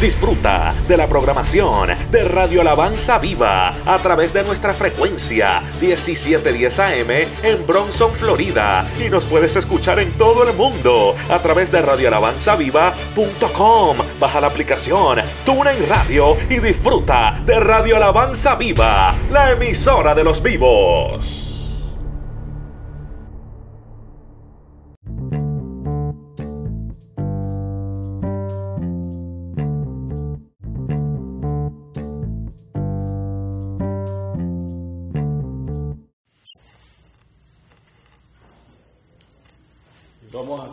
[0.00, 7.10] Disfruta de la programación de Radio Alabanza Viva a través de nuestra frecuencia 1710 AM
[7.42, 8.88] en Bronson, Florida.
[8.98, 13.98] Y nos puedes escuchar en todo el mundo a través de radioalabanzaviva.com.
[14.18, 20.42] Baja la aplicación TuneIn Radio y disfruta de Radio Alabanza Viva, la emisora de los
[20.42, 21.49] vivos.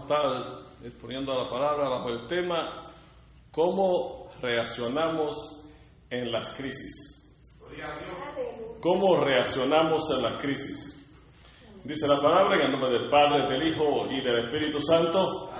[0.08, 2.70] Estar exponiendo la palabra bajo el tema
[3.52, 5.36] cómo reaccionamos
[6.10, 7.36] en las crisis.
[8.80, 11.10] ¿Cómo reaccionamos en las crisis?
[11.84, 15.52] Dice la palabra en el nombre del Padre, del Hijo y del Espíritu Santo.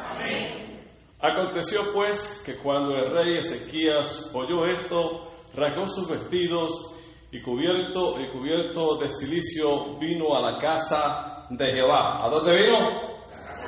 [1.20, 6.94] Aconteció pues que cuando el rey Ezequías oyó esto, rasgó sus vestidos
[7.32, 12.24] y cubierto, y cubierto de silicio vino a la casa de Jehová.
[12.24, 13.17] ¿A dónde vino?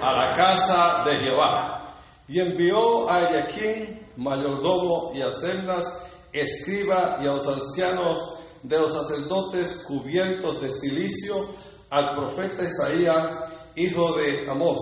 [0.02, 1.94] A la casa de Jehová.
[2.28, 5.32] Y envió a Yaquín, mayordomo, y a
[6.32, 11.48] escriba, y a los ancianos de los sacerdotes cubiertos de silicio,
[11.90, 13.40] al profeta Isaías,
[13.76, 14.80] hijo de Amós,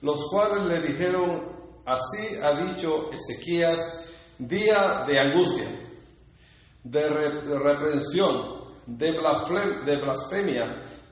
[0.00, 1.42] los cuales le dijeron,
[1.84, 4.04] así ha dicho Ezequías,
[4.38, 5.66] día de angustia,
[6.82, 9.10] de, re- reprensión, de
[9.96, 10.64] blasfemia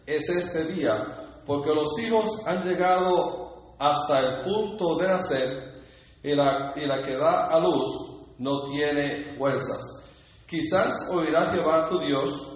[0.06, 1.17] es este día,
[1.48, 5.82] porque los hijos han llegado hasta el punto de nacer
[6.22, 7.90] y la, y la que da a luz
[8.36, 10.04] no tiene fuerzas.
[10.46, 12.52] Quizás oirá Jehová tu Dios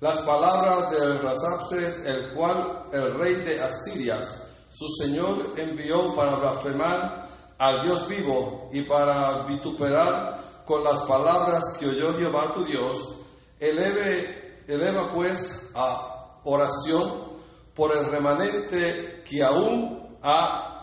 [0.00, 4.22] las palabras del Rasapse, el cual el rey de Asiria,
[4.70, 11.88] su señor, envió para blasfemar al Dios vivo y para vituperar con las palabras que
[11.88, 13.16] oyó Jehová tu Dios.
[13.58, 17.29] Eleve, eleva pues a oración
[17.74, 20.80] por el remanente que aún ha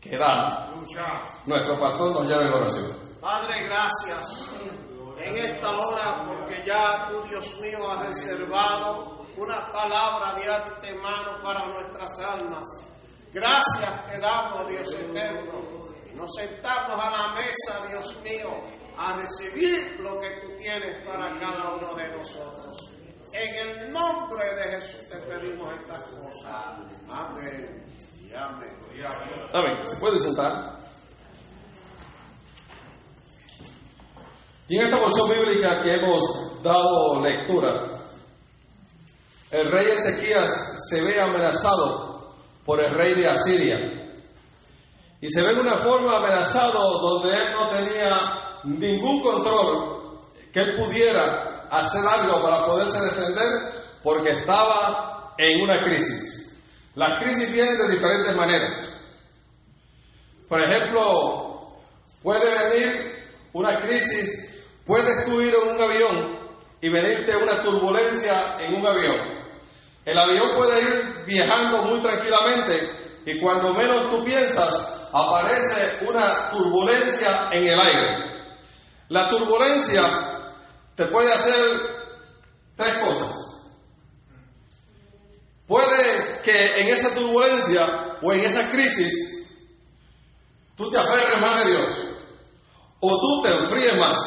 [0.00, 0.82] quedado.
[1.46, 3.06] Nuestro pastor nos llama en oración.
[3.20, 4.50] Padre, gracias
[5.18, 11.66] en esta hora porque ya tú, Dios mío, has reservado una palabra de antemano para
[11.66, 12.64] nuestras almas.
[13.32, 15.86] Gracias te damos, Dios eterno.
[16.14, 18.50] Nos sentamos a la mesa, Dios mío,
[18.98, 22.95] a recibir lo que tú tienes para cada uno de nosotros.
[23.36, 26.54] En el nombre de Jesús te pedimos estas cosas.
[27.10, 27.84] Amén.
[28.18, 28.74] Y amén.
[29.52, 29.84] Amén.
[29.84, 30.78] ¿Se puede sentar?
[34.68, 37.74] Y en esta porción bíblica que hemos dado lectura,
[39.50, 40.50] el rey Ezequías
[40.88, 43.78] se ve amenazado por el rey de Asiria.
[45.20, 48.18] Y se ve de una forma amenazado donde él no tenía
[48.64, 50.20] ningún control
[50.54, 53.72] que él pudiera hacer algo para poderse defender
[54.02, 56.56] porque estaba en una crisis.
[56.94, 58.94] Las crisis vienen de diferentes maneras.
[60.48, 61.76] Por ejemplo,
[62.22, 66.38] puede venir una crisis, puedes tú ir en un avión
[66.80, 69.16] y venirte una turbulencia en un avión.
[70.04, 72.90] El avión puede ir viajando muy tranquilamente
[73.26, 74.72] y cuando menos tú piensas,
[75.12, 78.24] aparece una turbulencia en el aire.
[79.08, 80.02] La turbulencia
[80.96, 81.80] te puede hacer
[82.74, 83.36] tres cosas.
[85.66, 87.86] Puede que en esa turbulencia
[88.22, 89.46] o en esa crisis
[90.76, 91.88] tú te aferres más de Dios
[93.00, 94.18] o tú te enfríes más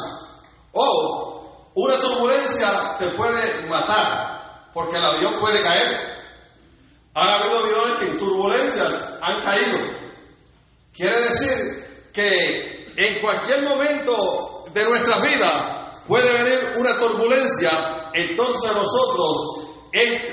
[0.74, 6.19] o una turbulencia te puede matar porque el avión puede caer.
[7.16, 9.80] Han habido aviones que en turbulencias han caído.
[10.94, 15.78] Quiere decir que en cualquier momento de nuestras vidas
[16.09, 17.69] puede venir una turbulencia,
[18.13, 19.67] entonces nosotros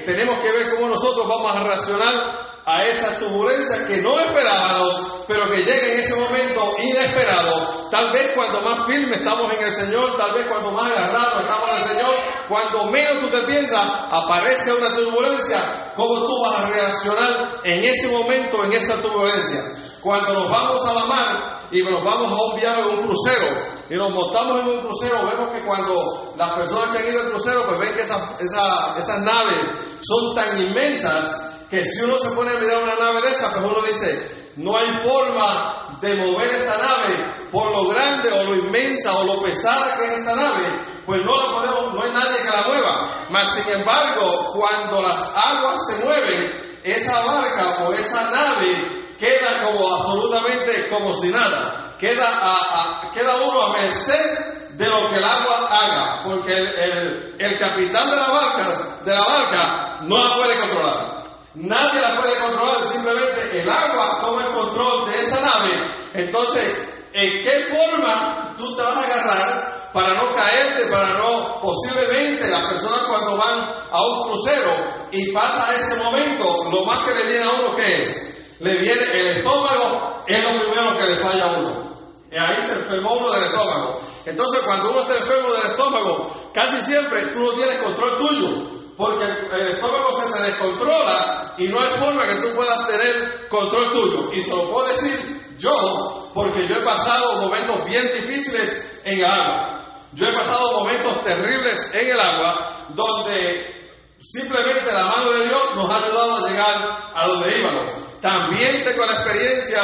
[0.06, 5.48] tenemos que ver cómo nosotros vamos a reaccionar a esa turbulencia que no esperábamos, pero
[5.48, 7.88] que llega en ese momento inesperado.
[7.90, 11.70] Tal vez cuando más firme estamos en el Señor, tal vez cuando más agarrados estamos
[11.70, 12.14] en el Señor,
[12.48, 15.92] cuando menos tú te piensas, aparece una turbulencia.
[15.94, 19.62] ¿Cómo tú vas a reaccionar en ese momento, en esa turbulencia?
[20.00, 23.75] Cuando nos vamos a la mar y nos vamos a un viaje en un crucero
[23.88, 27.30] y nos montamos en un crucero, vemos que cuando las personas que han ido al
[27.30, 29.58] crucero, pues ven que esas, esa- esas naves
[30.02, 33.64] son tan inmensas que si uno se pone a mirar una nave de esa, pues
[33.64, 39.12] uno dice, no hay forma de mover esta nave por lo grande o lo inmensa
[39.18, 40.64] o lo pesada que es esta nave,
[41.06, 43.10] pues no la podemos, no hay nadie que la mueva.
[43.30, 49.94] Mas sin embargo, cuando las aguas se mueven, esa barca o esa nave queda como
[49.94, 51.85] absolutamente como si nada.
[51.98, 57.58] Queda, a, queda uno a merced de lo que el agua haga, porque el, el,
[57.58, 58.64] capitán de la barca,
[59.04, 61.26] de la barca no la puede controlar.
[61.54, 65.70] Nadie la puede controlar, simplemente el agua toma el control de esa nave.
[66.12, 72.48] Entonces, ¿en qué forma tú te vas a agarrar para no caerte, para no, posiblemente
[72.48, 74.70] las personas cuando van a un crucero
[75.10, 79.02] y pasa ese momento, lo más que le viene a uno que es, le viene
[79.14, 81.85] el estómago, es lo primero que le falla a uno.
[82.30, 84.00] Y ahí se enfermó uno del estómago.
[84.24, 88.48] Entonces, cuando uno está enfermo del estómago, casi siempre tú no tienes control tuyo,
[88.96, 93.92] porque el estómago se te descontrola y no hay forma que tú puedas tener control
[93.92, 94.32] tuyo.
[94.32, 99.24] Y se lo puedo decir yo, porque yo he pasado momentos bien difíciles en el
[99.24, 99.86] agua.
[100.12, 103.76] Yo he pasado momentos terribles en el agua donde
[104.20, 108.05] simplemente la mano de Dios nos ha ayudado a llegar a donde íbamos.
[108.20, 109.82] También tengo la experiencia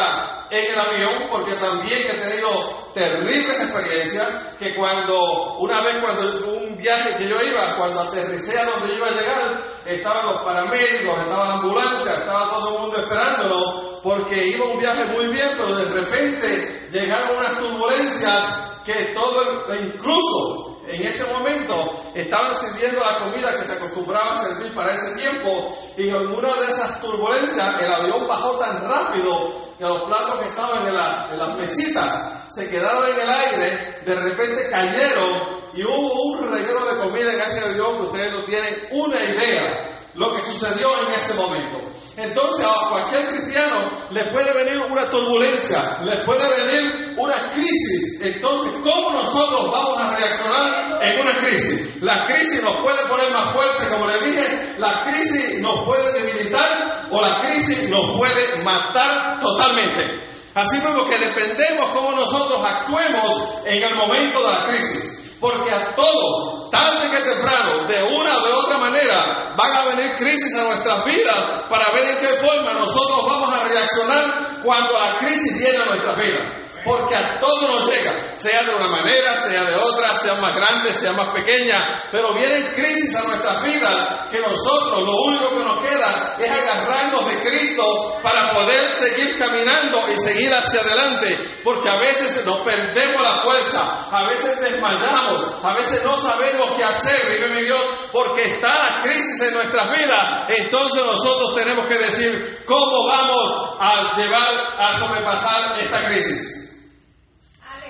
[0.51, 6.23] en el avión porque también he tenido terribles experiencias que cuando, una vez cuando
[6.57, 11.19] un viaje que yo iba, cuando aterricé a donde iba a llegar, estaban los paramédicos,
[11.19, 15.75] estaba la ambulancia, estaba todo el mundo esperándolo porque iba un viaje muy bien, pero
[15.75, 18.45] de repente llegaron unas turbulencias
[18.85, 24.75] que todo, incluso en ese momento estaban sirviendo la comida que se acostumbraba a servir
[24.75, 29.85] para ese tiempo y en una de esas turbulencias el avión bajó tan rápido que
[29.85, 35.63] los platos que estaban en, las mesitas se quedaron en el aire, de repente cayeron
[35.75, 39.99] y hubo un reguero de comida en ese avión que ustedes no tienen una idea
[40.15, 41.81] lo que sucedió en ese momento.
[42.17, 43.77] Entonces a cualquier cristiano
[44.11, 48.21] le puede venir una turbulencia, le puede venir una crisis.
[48.21, 52.03] Entonces, ¿cómo nosotros vamos a reaccionar en una crisis?
[52.03, 57.09] La crisis nos puede poner más fuerte, como le dije, la crisis nos puede debilitar
[57.11, 60.29] o la crisis nos puede matar totalmente.
[60.55, 65.22] Así mismo que dependemos cómo nosotros actuemos en el momento de la crisis.
[65.43, 70.15] Porque a todos, tarde que temprano, de una o de otra manera, van a venir
[70.15, 71.37] crisis a nuestras vidas
[71.69, 76.17] para ver en qué forma nosotros vamos a reaccionar cuando la crisis viene a nuestras
[76.17, 76.62] vidas.
[76.85, 80.93] Porque a todos nos llega, sea de una manera, sea de otra, sea más grande,
[80.93, 85.79] sea más pequeña, pero vienen crisis a nuestras vidas que nosotros lo único que nos
[85.79, 91.99] queda es agarrarnos de Cristo para poder seguir caminando y seguir hacia adelante, porque a
[91.99, 97.55] veces nos perdemos la fuerza, a veces desmayamos, a veces no sabemos qué hacer, vive
[97.55, 103.07] mi Dios, porque está la crisis en nuestras vidas, entonces nosotros tenemos que decir cómo
[103.07, 106.72] vamos a llevar a sobrepasar esta crisis.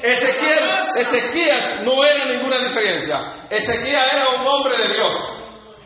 [0.03, 0.59] Ezequiel,
[0.99, 3.21] Ezequías no era ninguna diferencia.
[3.49, 5.13] Ezequías era un hombre de Dios.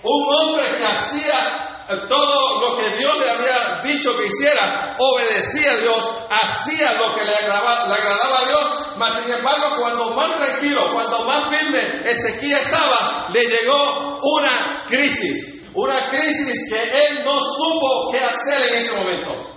[0.02, 1.66] Un hombre que hacía
[2.08, 7.24] todo lo que Dios le había dicho que hiciera, obedecía a Dios, hacía lo que
[7.24, 8.66] le agradaba, le agradaba a Dios,
[8.96, 15.62] mas sin embargo cuando más tranquilo, cuando más firme Ezequiel estaba, le llegó una crisis,
[15.74, 19.55] una crisis que él no supo qué hacer en ese momento.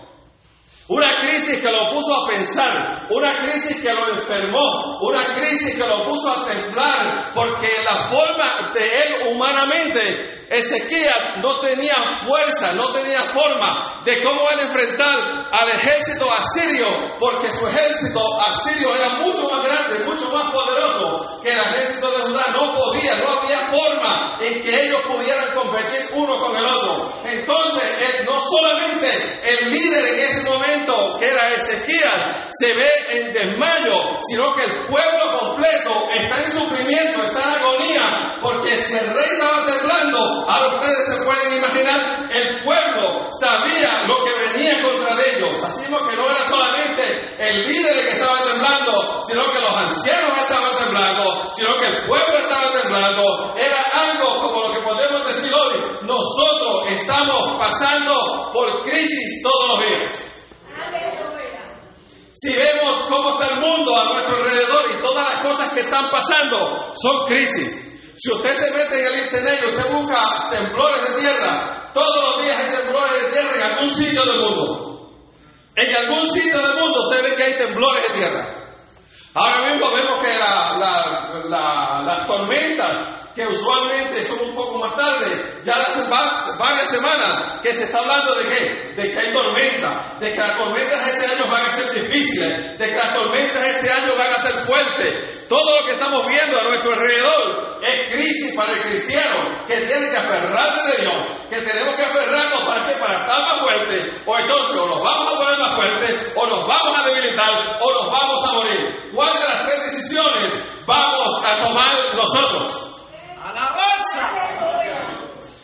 [0.89, 5.87] Una crisis que lo puso a pensar, una crisis que lo enfermó, una crisis que
[5.87, 11.93] lo puso a temblar, porque la forma de él humanamente Ezequías no tenía
[12.25, 16.87] fuerza, no tenía forma de cómo él enfrentar al ejército asirio,
[17.19, 22.17] porque su ejército asirio era mucho más grande, mucho más poderoso que el ejército de
[22.23, 22.45] Judá.
[22.53, 27.13] No podía, no había forma en que ellos pudieran competir uno con el otro.
[27.25, 34.19] Entonces, no solamente el líder en ese momento, que era Ezequías, se ve en desmayo,
[34.27, 39.25] sino que el pueblo completo está en sufrimiento, está en agonía, porque si el rey
[39.31, 45.63] estaba temblando, Ahora ustedes se pueden imaginar, el pueblo sabía lo que venía contra ellos.
[45.63, 50.37] Así que no era solamente el líder el que estaba temblando, sino que los ancianos
[50.37, 53.55] estaban temblando, sino que el pueblo estaba temblando.
[53.57, 55.73] Era algo como lo que podemos decir hoy.
[56.03, 60.09] Nosotros estamos pasando por crisis todos los días.
[62.41, 66.09] Si vemos cómo está el mundo a nuestro alrededor y todas las cosas que están
[66.09, 67.88] pasando, son crisis.
[68.21, 72.43] Si usted se mete en el internet y usted busca temblores de tierra, todos los
[72.43, 75.13] días hay temblores de tierra en algún sitio del mundo.
[75.75, 78.45] En algún sitio del mundo usted ve que hay temblores de tierra.
[79.33, 80.37] Ahora mismo vemos que
[81.49, 82.91] las tormentas
[83.33, 88.35] que usualmente son un poco más tarde, ya hace varias semanas que se está hablando
[88.35, 91.93] de qué, de que hay tormenta, de que las tormentas este año van a ser
[91.93, 95.38] difíciles, de que las tormentas este año van a ser fuertes.
[95.49, 100.11] Todo lo que estamos viendo a nuestro alrededor es crisis para el cristiano, que tiene
[100.11, 101.15] que aferrarse de Dios,
[101.49, 105.33] que tenemos que aferrarnos para que para estar más fuertes, o entonces o nos vamos
[105.33, 109.11] a poner más fuertes, o nos vamos a debilitar, o nos vamos a morir.
[109.15, 110.51] ¿Cuál de las tres decisiones
[110.85, 112.71] vamos a tomar nosotros?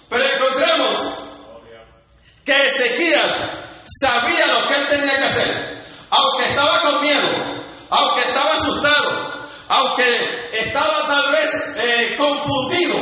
[0.09, 0.95] Pero encontramos
[2.43, 3.31] que Ezequías
[4.01, 7.29] sabía lo que él tenía que hacer, aunque estaba con miedo,
[7.91, 12.95] aunque estaba asustado, aunque estaba tal vez eh, confundido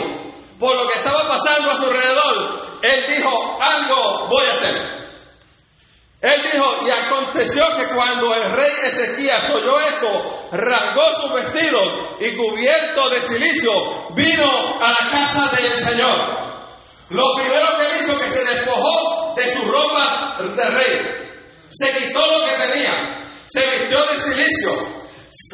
[0.60, 5.04] por lo que estaba pasando a su alrededor, él dijo, algo voy a hacer.
[6.22, 12.32] Él dijo, y aconteció que cuando el rey Ezequías oyó esto, rasgó sus vestidos y
[12.32, 16.44] cubierto de silicio, vino a la casa del Señor.
[17.10, 21.24] Lo primero que hizo que se despojó de sus ropas de rey.
[21.70, 23.30] Se quitó lo que tenía.
[23.46, 24.93] Se vistió de silicio.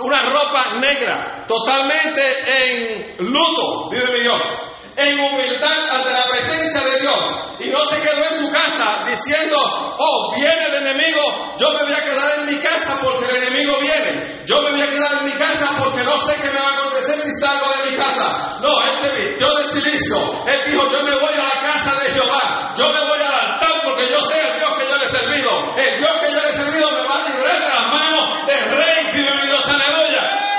[0.01, 2.21] Una ropa negra, totalmente
[2.63, 7.19] en luto, mi Dios en humildad ante la presencia de Dios.
[7.59, 9.57] Y no se quedó en su casa diciendo,
[9.97, 13.77] oh, viene el enemigo, yo me voy a quedar en mi casa porque el enemigo
[13.81, 16.69] viene, yo me voy a quedar en mi casa porque no sé qué me va
[16.69, 18.57] a acontecer si salgo de mi casa.
[18.61, 22.11] No, él se vistió de silicio, él dijo, yo me voy a la casa de
[22.11, 25.09] Jehová, yo me voy al altar porque yo sé el Dios que yo le he
[25.09, 28.47] servido, el Dios que yo le he servido me va a librar de las manos
[28.47, 30.49] del rey, mi Dios, aleluya.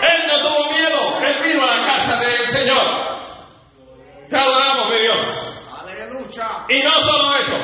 [0.00, 3.18] Él no tuvo miedo, él vino a la casa del Señor.
[4.28, 5.20] Te adoramos, mi Dios.
[5.80, 6.64] Aleluya.
[6.68, 7.56] Y no solo eso,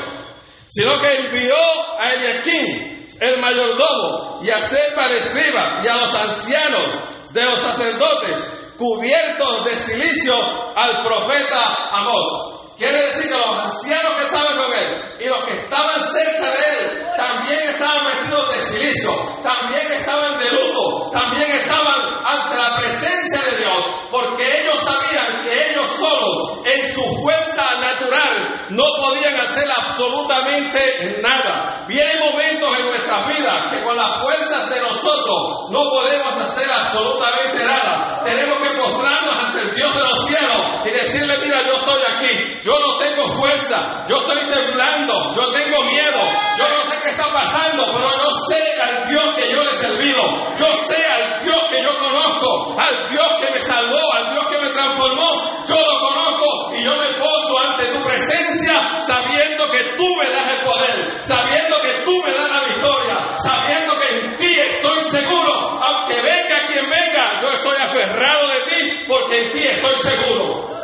[0.66, 1.56] sino que envió
[2.00, 6.82] a Eliaquín, el mayordomo, y a Sepa el escriba, y a los ancianos
[7.30, 8.36] de los sacerdotes,
[8.78, 10.34] cubiertos de silicio,
[10.74, 12.53] al profeta Amós.
[12.76, 16.64] Quiere decir que los ancianos que estaban con él y los que estaban cerca de
[16.74, 19.10] él también estaban vestidos de silicio,
[19.44, 25.70] también estaban de luto, también estaban ante la presencia de Dios, porque ellos sabían que
[25.70, 31.84] ellos solos, en su fuerza natural, no podían hacer absolutamente nada.
[31.86, 37.64] Vienen momentos en nuestras vidas que con las fuerzas de nosotros no podemos hacer absolutamente
[37.64, 38.22] nada.
[38.24, 42.60] Tenemos que postrarnos ante el Dios de los cielos y decirle, mira, yo estoy aquí,
[42.64, 46.20] yo no tengo fuerza, yo estoy temblando, yo tengo miedo,
[46.56, 49.74] yo no sé qué está pasando, pero yo sé al Dios que yo le he
[49.74, 50.22] servido,
[50.56, 54.58] yo sé al Dios que yo conozco, al Dios que me salvó, al Dios que
[54.60, 60.16] me transformó, yo lo conozco y yo me pongo ante tu presencia sabiendo que tú
[60.16, 64.58] me das el poder, sabiendo que tú me das la victoria, sabiendo que en ti
[64.58, 69.98] estoy seguro, aunque venga quien venga, yo estoy aferrado de ti porque en ti estoy
[69.98, 70.83] seguro.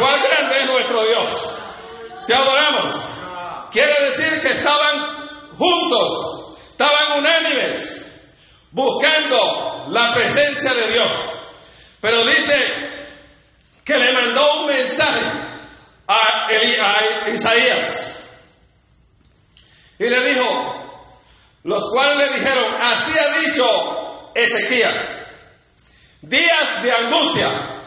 [0.00, 1.30] ¿Cuál grande es nuestro Dios?
[2.26, 2.90] Te adoramos.
[3.70, 8.06] Quiere decir que estaban juntos, estaban unánimes,
[8.70, 11.12] buscando la presencia de Dios.
[12.00, 12.56] Pero dice
[13.84, 15.20] que le mandó un mensaje
[16.08, 18.06] a, a Isaías.
[19.98, 21.04] Y le dijo,
[21.64, 24.94] los cuales le dijeron, así ha dicho Ezequías,
[26.22, 27.79] días de angustia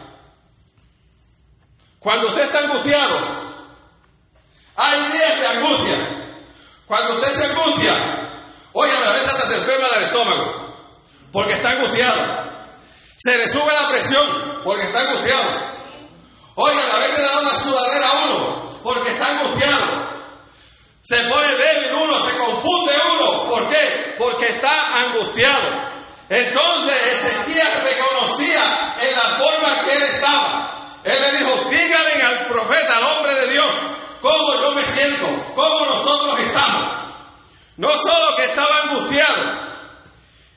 [2.04, 3.18] cuando usted está angustiado,
[4.76, 5.98] hay días de angustia.
[6.86, 7.94] Cuando usted se angustia,
[8.74, 10.76] oiga, a veces hasta se enferma del estómago,
[11.32, 12.44] porque está angustiado.
[13.18, 15.74] Se le sube la presión, porque está angustiado.
[16.56, 20.14] Oiga, a veces le da una sudadera a uno, porque está angustiado.
[21.02, 23.50] Se pone débil uno, se confunde uno.
[23.50, 24.16] ¿Por qué?
[24.18, 25.94] Porque está angustiado.
[26.28, 30.83] Entonces Ezequiel reconocía en la forma que él estaba.
[31.04, 33.74] Él le dijo, díganle al profeta, al hombre de Dios,
[34.22, 36.88] cómo yo me siento, cómo nosotros estamos.
[37.78, 39.44] No solo que estaba angustiado,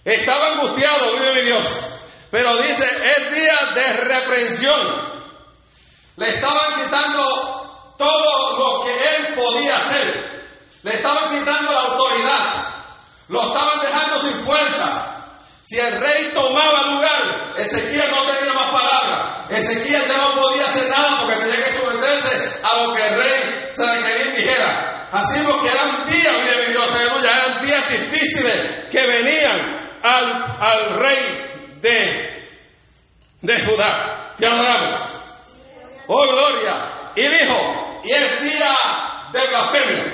[0.05, 1.67] estaba angustiado, vive mi Dios,
[2.31, 5.17] pero dice, es día de reprensión.
[6.17, 10.47] Le estaban quitando todo lo que él podía hacer.
[10.83, 12.69] Le estaban quitando la autoridad.
[13.29, 15.16] Lo estaban dejando sin fuerza.
[15.69, 19.51] Si el rey tomaba lugar, Ezequiel no tenía más palabras.
[19.51, 23.67] Ezequiel ya no podía hacer nada porque tenía que someterse a lo que el rey
[23.77, 25.09] quería dijera.
[25.11, 32.49] Así que eran días, Dios, aleluya, eran días difíciles que venían al, al rey de,
[33.41, 34.35] de Judá.
[34.39, 35.01] Ya adoramos.
[36.07, 36.75] Oh, gloria.
[37.17, 38.77] Y dijo, y es día
[39.33, 40.05] de blasfemia.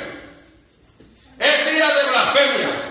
[1.39, 2.89] Es día de blasfemia.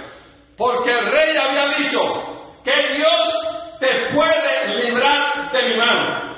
[0.58, 6.36] Porque el rey había dicho, que Dios te puede librar de mi mano.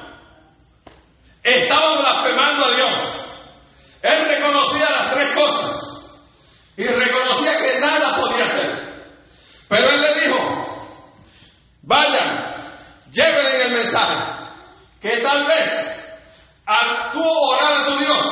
[1.44, 2.92] Estaba blasfemando a Dios.
[4.02, 5.82] Él reconocía las tres cosas
[6.78, 8.94] y reconocía que nada podía hacer.
[9.68, 10.98] Pero él le dijo,
[11.82, 12.54] vayan,
[13.12, 14.16] llévenle el mensaje,
[15.02, 15.94] que tal vez
[16.66, 18.26] al tú orar a tu Dios,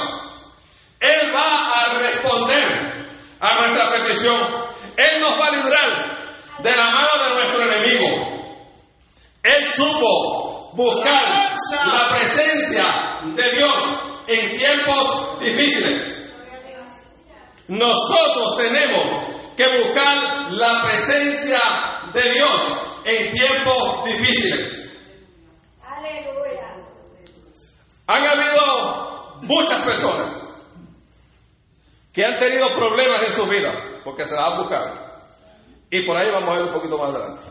[1.00, 3.08] Él va a responder
[3.40, 4.38] a nuestra petición.
[4.96, 6.21] Él nos va a librar
[6.62, 8.42] de la mano de nuestro enemigo.
[9.44, 11.56] Él supo buscar
[11.88, 12.86] la presencia
[13.36, 13.78] de Dios
[14.28, 16.22] en tiempos difíciles.
[17.68, 19.04] Nosotros tenemos
[19.56, 21.60] que buscar la presencia
[22.14, 22.62] de Dios
[23.06, 24.92] en tiempos difíciles.
[25.84, 26.76] Aleluya.
[28.08, 30.34] Han habido muchas personas
[32.14, 35.01] que han tenido problemas en su vida porque se las han buscado.
[35.92, 37.44] Y por ahí vamos a ver un poquito más adelante.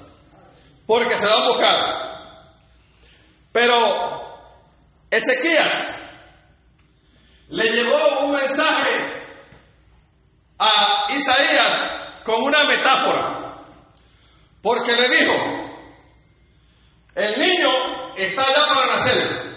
[0.87, 2.11] Porque se las han buscado.
[3.53, 4.31] Pero
[5.11, 6.01] Ezequías
[7.51, 9.21] le llevó un mensaje
[10.59, 11.91] a Isaías
[12.25, 13.57] con una metáfora,
[14.63, 15.35] porque le dijo,
[17.17, 17.69] el niño
[18.17, 19.57] está ya para nacer,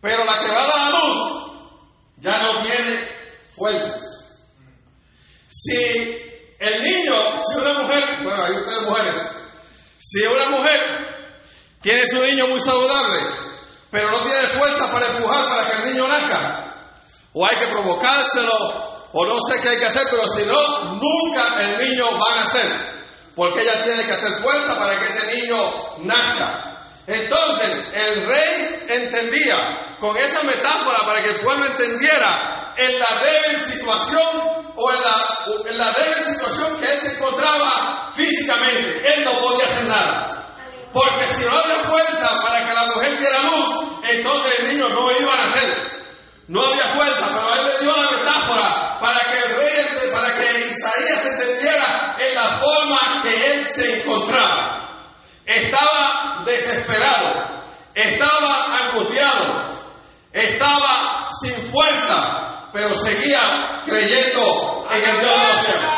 [0.00, 1.52] pero la que va a dar a luz
[2.18, 3.08] ya no tiene
[3.54, 4.02] fuerzas.
[6.58, 7.14] El niño,
[7.46, 9.22] si una mujer, bueno, hay ustedes mujeres,
[9.98, 10.80] si una mujer
[11.82, 13.18] tiene su niño muy saludable,
[13.90, 16.74] pero no tiene fuerza para empujar para que el niño nazca,
[17.32, 21.42] o hay que provocárselo, o no sé qué hay que hacer, pero si no, nunca
[21.60, 22.66] el niño va a nacer,
[23.34, 26.72] porque ella tiene que hacer fuerza para que ese niño nazca.
[27.06, 33.64] Entonces, el rey entendía con esa metáfora para que el pueblo entendiera en la débil
[33.64, 39.14] situación o en la, en la débil situación que él se encontraba físicamente.
[39.14, 40.46] Él no podía hacer nada.
[40.92, 45.10] Porque si no había fuerza para que la mujer diera luz, entonces el niño no
[45.10, 45.96] iba a nacer.
[46.48, 50.68] No había fuerza, pero él le dio la metáfora para que el rey, para que
[50.70, 54.88] Isaías entendiera en la forma que él se encontraba.
[55.44, 57.46] Estaba desesperado,
[57.94, 59.80] estaba angustiado,
[60.32, 65.90] estaba sin fuerza, pero seguía creyendo en el Dios de los cielos.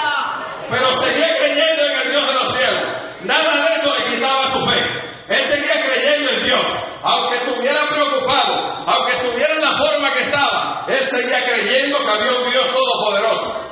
[0.71, 2.83] Pero seguía creyendo en el Dios de los cielos.
[3.23, 5.09] Nada de eso le quitaba su fe.
[5.29, 6.67] Él seguía creyendo en Dios,
[7.03, 12.33] aunque estuviera preocupado, aunque estuviera en la forma que estaba, él seguía creyendo que había
[12.33, 13.65] un Dios todopoderoso.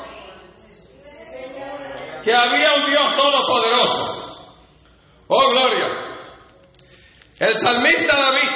[2.23, 4.17] Que había un Dios todopoderoso.
[5.29, 6.07] Oh, gloria.
[7.39, 8.51] El salmista David,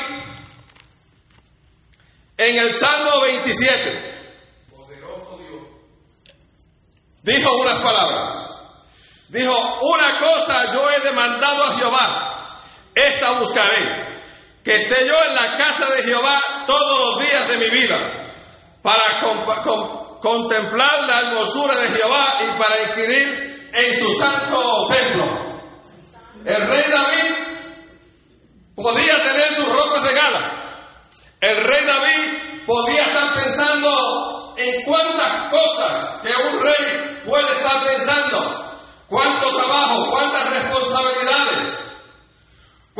[2.38, 4.19] en el Salmo 27,
[7.22, 8.30] dijo unas palabras.
[9.28, 12.30] Dijo, una cosa yo he demandado a Jehová
[12.94, 14.20] esta buscaré,
[14.64, 17.98] que esté yo en la casa de Jehová todos los días de mi vida,
[18.82, 19.02] para
[20.20, 25.24] contemplar la hermosura de Jehová y para inquirir en su santo templo.
[26.44, 27.34] El rey David
[28.74, 30.52] podía tener sus ropas de gala.
[31.40, 38.80] El rey David podía estar pensando en cuántas cosas que un rey puede estar pensando,
[39.08, 41.80] cuánto trabajo, cuántas responsabilidades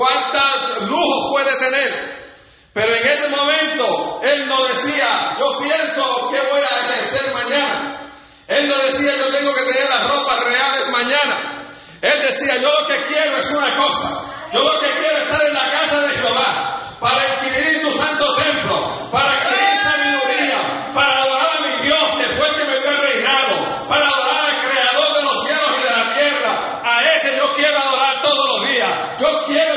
[0.00, 2.20] cuántos lujos puede tener.
[2.72, 8.12] Pero en ese momento él no decía, yo pienso que voy a ejercer mañana.
[8.48, 11.66] Él no decía, yo tengo que tener las ropas reales mañana.
[12.00, 14.22] Él decía, yo lo que quiero es una cosa.
[14.52, 18.34] Yo lo que quiero es estar en la casa de Jehová para adquirir su santo
[18.34, 23.88] templo, para adquirir sabiduría, para adorar a mi Dios después que me dio el reinado,
[23.88, 26.82] para adorar al Creador de los cielos y de la tierra.
[26.84, 28.90] A ese yo quiero adorar todos los días.
[29.20, 29.70] Yo quiero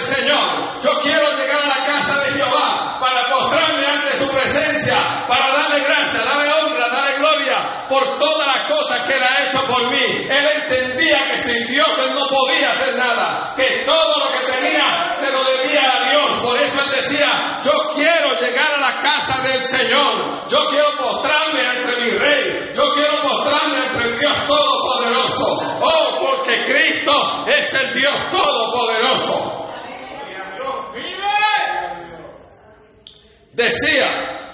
[0.00, 0.82] Señor.
[0.82, 5.84] Yo quiero llegar a la casa de Jehová para postrarme ante su presencia, para darle
[5.84, 10.28] gracia, darle honra, darle gloria por todas las cosas que Él ha hecho por mí.
[10.30, 15.16] Él entendía que sin Dios Él no podía hacer nada, que todo lo que tenía
[15.20, 16.32] se lo debía a Dios.
[16.42, 20.48] Por eso Él decía, yo quiero llegar a la casa del Señor.
[20.48, 22.72] Yo quiero postrarme ante mi Rey.
[22.74, 25.78] Yo quiero postrarme ante el Dios Todopoderoso.
[25.80, 29.62] Oh, porque Cristo es el Dios Todopoderoso.
[33.52, 34.45] Decía,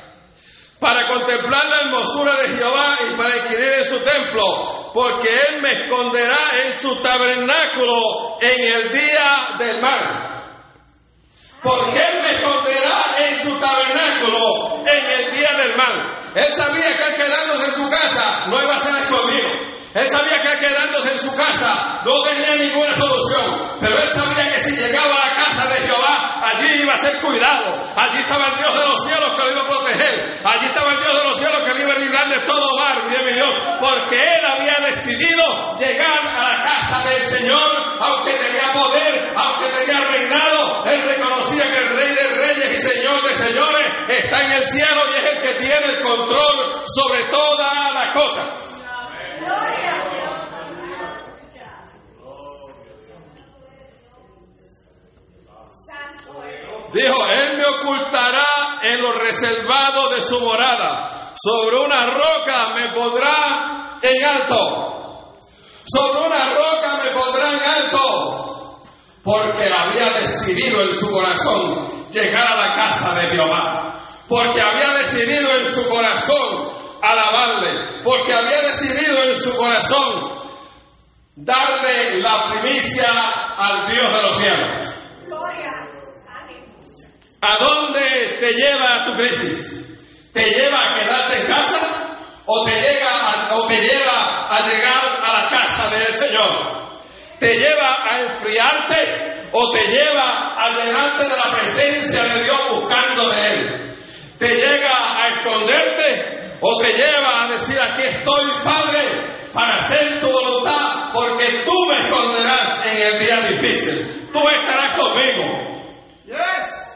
[0.82, 5.70] para contemplar la hermosura de Jehová y para adquirir en su templo, porque Él me
[5.70, 10.42] esconderá en su tabernáculo en el día del mal.
[11.62, 16.18] Porque Él me esconderá en su tabernáculo en el día del mal.
[16.34, 19.71] Él sabía que al quedarnos en su casa no iba a ser escondido.
[19.94, 24.60] Él sabía que quedándose en su casa no tenía ninguna solución, pero él sabía que
[24.60, 28.56] si llegaba a la casa de Jehová, allí iba a ser cuidado, allí estaba el
[28.56, 31.38] Dios de los cielos que lo iba a proteger, allí estaba el Dios de los
[31.38, 35.76] cielos que lo iba a librar de todo mal, mi Dios, porque él había decidido
[35.76, 40.82] llegar a la casa del Señor, aunque tenía poder, aunque tenía reinado,
[57.64, 58.46] ocultará
[58.82, 61.32] en lo reservado de su morada.
[61.34, 65.36] Sobre una roca me pondrá en alto.
[65.86, 68.80] Sobre una roca me pondrá en alto.
[69.22, 73.94] Porque había decidido en su corazón llegar a la casa de Jehová.
[74.28, 76.68] Porque había decidido en su corazón
[77.00, 78.02] alabarle.
[78.04, 80.32] Porque había decidido en su corazón
[81.36, 83.06] darle la primicia
[83.58, 85.01] al Dios de los cielos.
[87.42, 89.72] ¿A dónde te lleva tu crisis?
[90.32, 91.80] ¿Te lleva a quedarte en casa
[92.46, 96.92] o te, llega o te lleva a llegar a la casa del Señor?
[97.40, 103.28] ¿Te lleva a enfriarte o te lleva a llenarte de la presencia de Dios buscando
[103.30, 103.96] de Él?
[104.38, 109.02] ¿Te llega a esconderte o te lleva a decir aquí estoy Padre
[109.52, 114.30] para hacer tu voluntad porque tú me esconderás en el día difícil?
[114.32, 115.82] Tú estarás conmigo.
[116.24, 116.91] Yes.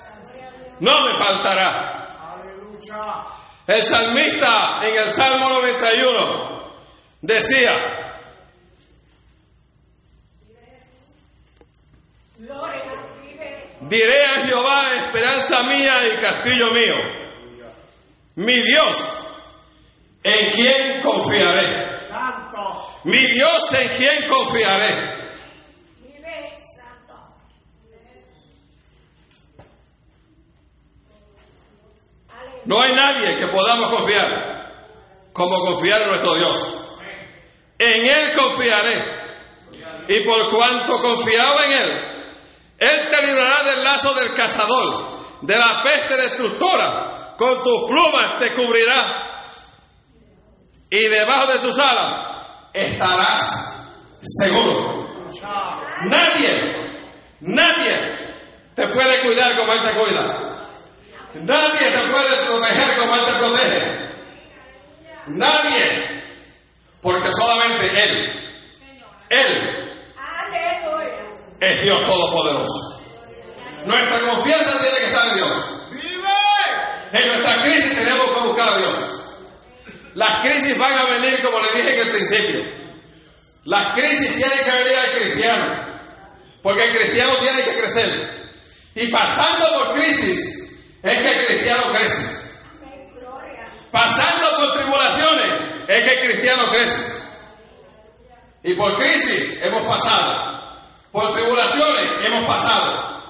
[0.81, 2.09] No me faltará.
[2.35, 3.25] Aleluya.
[3.67, 6.73] El salmista en el Salmo 91
[7.23, 8.17] decía,
[13.81, 16.97] diré a Jehová, esperanza mía y castillo mío,
[18.37, 18.97] mi Dios,
[20.23, 22.07] en quien confiaré.
[22.07, 23.01] Santo.
[23.05, 25.16] Mi Dios en quien confiaré.
[32.67, 34.57] No hay nadie que podamos confiar
[35.33, 36.75] como confiar en nuestro Dios.
[37.79, 39.27] En Él confiaré.
[40.09, 41.91] Y por cuanto confiaba en Él,
[42.79, 45.05] Él te librará del lazo del cazador,
[45.43, 47.35] de la peste destructora.
[47.37, 49.43] Con tus plumas te cubrirá.
[50.91, 52.21] Y debajo de tus alas
[52.73, 53.75] estarás
[54.23, 55.07] seguro.
[56.05, 56.77] Nadie,
[57.41, 57.97] nadie
[58.75, 60.57] te puede cuidar como Él te cuida.
[61.45, 64.07] Nadie te puede proteger como Él te protege.
[65.27, 66.23] Nadie.
[67.03, 68.53] Porque solamente Él,
[69.31, 69.77] Él
[71.61, 73.03] es Dios Todopoderoso.
[73.85, 75.91] Nuestra confianza tiene que estar en Dios.
[75.93, 76.29] Vive.
[77.13, 78.95] En nuestra crisis tenemos que buscar a Dios.
[80.15, 82.65] Las crisis van a venir como le dije en el principio.
[83.65, 85.87] Las crisis tienen que venir al cristiano.
[86.63, 88.37] Porque el cristiano tiene que crecer.
[88.97, 90.66] Y pasando por crisis,
[91.07, 92.47] es que el cristiano crece.
[93.91, 95.47] Pasando por tribulaciones
[95.89, 97.17] es que el cristiano crece.
[98.65, 100.57] Y por crisis hemos pasado.
[101.13, 103.23] Por tribulaciones hemos pasado.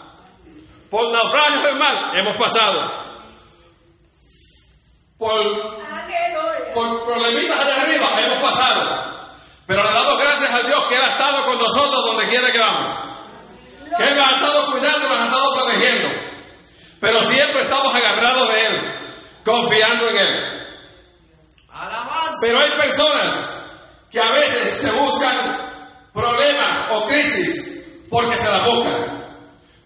[0.90, 3.06] Por naufragios del mar hemos pasado.
[5.18, 5.84] Por,
[6.74, 9.16] por problemitas allá arriba hemos pasado.
[9.66, 12.58] Pero le damos gracias a Dios que Él ha estado con nosotros donde quiera que
[12.58, 12.88] vamos.
[13.96, 16.35] Que Él nos ha estado cuidando, nos ha estado protegiendo.
[17.06, 18.94] Pero siempre estamos agarrados de Él,
[19.44, 20.66] confiando en Él.
[22.40, 23.32] Pero hay personas
[24.10, 25.56] que a veces se buscan
[26.12, 29.36] problemas o crisis porque se las buscan.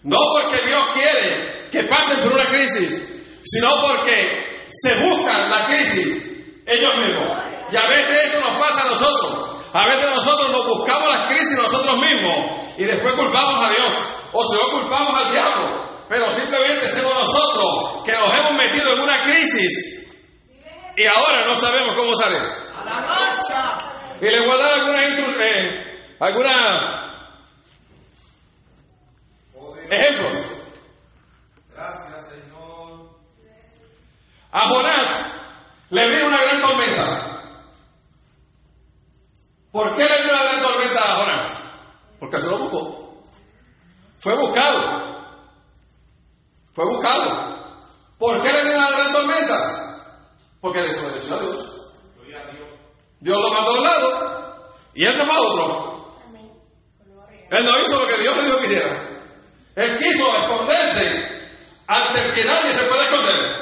[0.04, 3.02] No porque Dios quiere que pasen por una crisis,
[3.44, 6.22] sino porque se buscan la crisis
[6.64, 7.38] ellos mismos.
[7.70, 9.60] Y a veces eso nos pasa a nosotros.
[9.74, 12.36] A veces nosotros nos buscamos las crisis nosotros mismos
[12.78, 13.94] y después culpamos a Dios
[14.32, 15.89] o si no culpamos al diablo.
[16.10, 20.08] Pero simplemente somos nosotros que nos hemos metido en una crisis
[20.96, 22.42] y ahora no sabemos cómo salir.
[22.76, 23.78] Alabanza.
[24.20, 26.84] Y les voy a dar algunas, eh, algunas
[29.88, 30.38] ejemplos.
[31.72, 33.10] Gracias, Señor.
[34.50, 35.26] A Jonás
[35.90, 37.42] le vino una gran tormenta.
[39.70, 41.46] ¿Por qué le vino una gran tormenta a Jonás?
[42.18, 43.22] Porque se lo buscó.
[44.18, 45.19] Fue buscado.
[46.72, 47.58] Fue buscado.
[48.18, 50.26] ¿Por qué le vino una gran tormenta?
[50.60, 51.76] Porque desobedeció a Dios.
[53.20, 56.10] Dios lo mandó a un lado y él se fue a otro.
[57.50, 59.10] Él no hizo lo que Dios le dijo que hiciera.
[59.76, 61.48] Él quiso esconderse
[61.86, 63.60] ante el que nadie se puede esconder.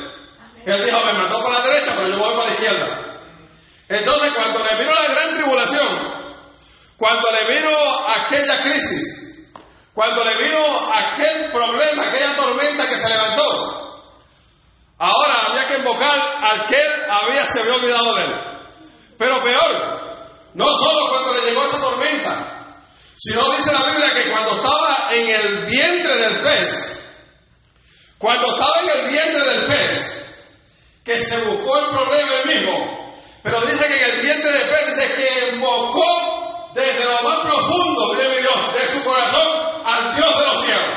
[0.66, 3.22] Él dijo, me mandó para la derecha, pero yo voy para la izquierda.
[3.88, 5.88] Entonces, cuando le vino la gran tribulación,
[6.98, 7.70] cuando le vino
[8.08, 9.17] aquella crisis,
[9.94, 14.14] cuando le vino aquel problema, aquella tormenta que se levantó,
[14.98, 18.34] ahora había que invocar al que él había, se había olvidado de él.
[19.18, 20.08] Pero peor,
[20.54, 22.58] no solo cuando le llegó esa tormenta,
[23.16, 26.92] sino dice la Biblia que cuando estaba en el vientre del pez,
[28.18, 30.18] cuando estaba en el vientre del pez,
[31.04, 34.96] que se buscó el problema él mismo, pero dice que en el vientre del pez
[34.96, 36.37] dice que invocó
[36.78, 39.48] desde lo más profundo de de su corazón,
[39.84, 40.94] al Dios de los cielos.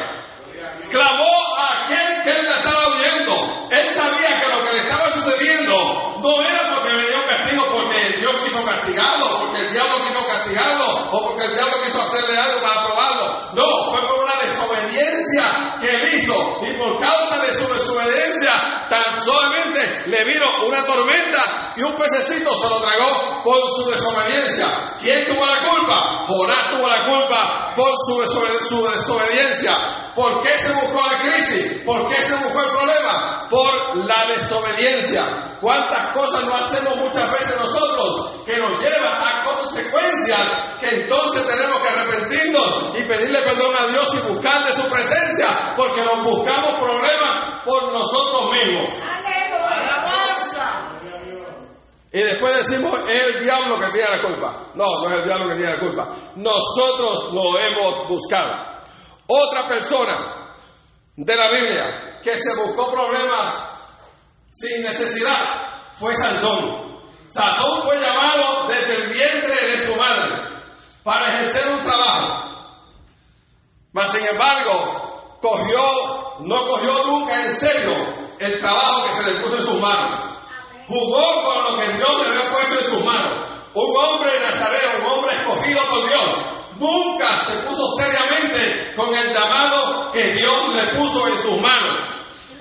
[0.91, 3.67] Clamó a aquel que él la estaba oyendo.
[3.72, 7.51] Él sabía que lo que le estaba sucediendo no era porque venía un castigo
[7.91, 12.38] porque Dios quiso castigarlo, porque el diablo quiso castigarlo, o porque el diablo quiso hacerle
[12.38, 13.39] algo para probarlo.
[13.54, 16.60] No, fue por una desobediencia que él hizo.
[16.62, 22.56] Y por causa de su desobediencia, tan solamente le vino una tormenta y un pececito
[22.58, 24.67] se lo tragó por su desobediencia.
[24.99, 26.25] ¿Quién tuvo la culpa?
[26.27, 29.77] Jonás tuvo la culpa por su, desobediencia.
[30.15, 31.84] ¿Por qué se buscó la crisis?
[31.86, 33.47] ¿Por qué se buscó el problema?
[33.50, 35.24] Por la desobediencia.
[35.62, 40.39] ¿Cuántas cosas no hacemos muchas veces nosotros que nos lleva a consecuencias
[40.80, 45.47] que entonces tenemos que arrepentirnos y pedirle perdón a Dios y buscarle su presencia
[45.78, 48.93] porque nos buscamos problemas por nosotros mismos?
[52.13, 54.54] Y después decimos, es el diablo que tiene la culpa.
[54.76, 56.08] No, no es el diablo que tiene la culpa.
[56.36, 58.81] Nosotros lo hemos buscado.
[59.34, 60.17] Otra persona
[61.15, 63.54] de la Biblia que se buscó problemas
[64.50, 65.38] sin necesidad
[65.98, 67.02] fue Sansón.
[67.30, 70.36] Sansón fue llamado desde el vientre de su madre
[71.06, 72.44] para ejercer un trabajo.
[73.94, 77.96] Mas sin embargo, cogió, no cogió nunca en serio
[78.38, 80.13] el trabajo que se le puso en sus manos.
[80.89, 83.34] Jugó con lo que Dios le había puesto en sus manos.
[83.76, 90.12] Un hombre nazareno, un hombre escogido por Dios, nunca se puso seriamente con el llamado
[90.12, 92.02] que Dios le puso en sus manos.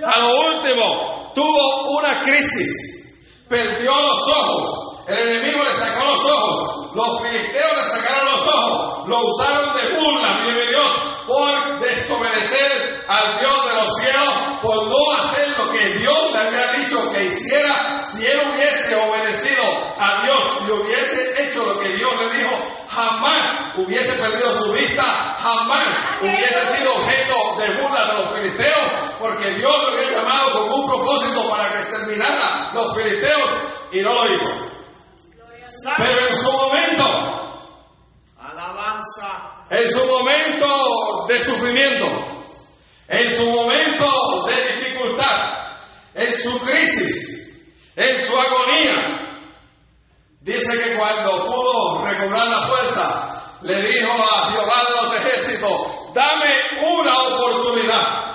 [0.04, 3.14] A lo último, tuvo una crisis,
[3.48, 9.08] perdió los ojos, el enemigo le sacó los ojos, los filisteos le sacaron los ojos,
[9.08, 10.90] lo usaron de burla, mi Dios,
[11.26, 16.72] por desobedecer al Dios de los cielos, por no hacer lo que Dios le había
[16.72, 19.64] dicho que hiciera, si él hubiese obedecido
[19.98, 25.02] a Dios y hubiese hecho lo que Dios le dijo, jamás hubiese perdido su vista,
[25.02, 25.86] jamás
[26.20, 30.86] hubiese sido objeto de burla de los filisteos, porque Dios lo había llamado con un
[30.86, 33.50] propósito para que exterminara los filisteos
[33.92, 34.50] y no lo hizo.
[35.96, 37.64] Pero en su momento,
[38.38, 42.06] alabanza, en su momento de sufrimiento,
[43.08, 45.76] en su momento de dificultad,
[46.14, 47.50] en su crisis,
[47.96, 49.20] en su agonía,
[50.40, 51.44] Dice que cuando
[52.44, 58.30] la fuerza, le dijo a Jehová de los ejércitos, dame una oportunidad.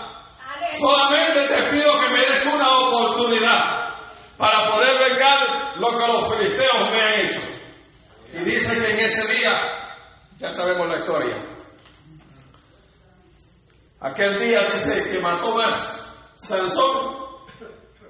[0.80, 3.96] Solamente te pido que me des una oportunidad
[4.38, 5.39] para poder vengar
[5.78, 7.39] lo que los filisteos me han hecho.
[8.34, 9.62] Y dice que en ese día,
[10.39, 11.36] ya sabemos la historia,
[14.02, 15.74] aquel día dice que mató más
[16.38, 17.26] Sansón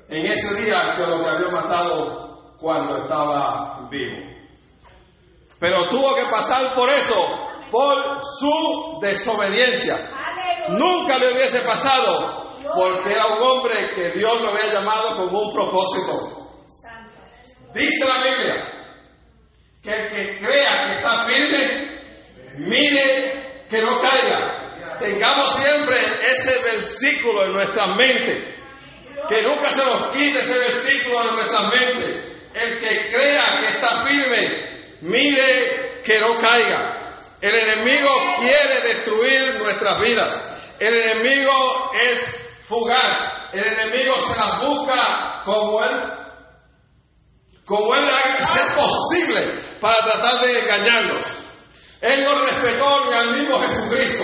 [0.10, 4.35] en ese día que lo que había matado cuando estaba vivo.
[5.60, 9.98] Pero tuvo que pasar por eso, por su desobediencia.
[10.70, 15.54] Nunca le hubiese pasado, porque era un hombre que Dios lo había llamado con un
[15.54, 16.52] propósito.
[17.74, 18.72] Dice la Biblia
[19.82, 22.02] que el que crea que está firme,
[22.58, 24.98] mire que no caiga.
[25.00, 25.98] Tengamos siempre
[26.32, 28.56] ese versículo en nuestra mente.
[29.30, 34.06] Que nunca se nos quite ese versículo de nuestra mente el que crea que está
[34.06, 34.75] firme,
[35.06, 37.14] mire que no caiga.
[37.42, 40.42] El enemigo quiere destruir nuestras vidas.
[40.80, 42.22] El enemigo es
[42.68, 43.52] fugaz.
[43.54, 46.02] El enemigo se las busca como él,
[47.66, 49.42] como él ser posible
[49.80, 51.26] para tratar de engañarnos.
[52.02, 54.24] Él no respetó ni al mismo Jesucristo.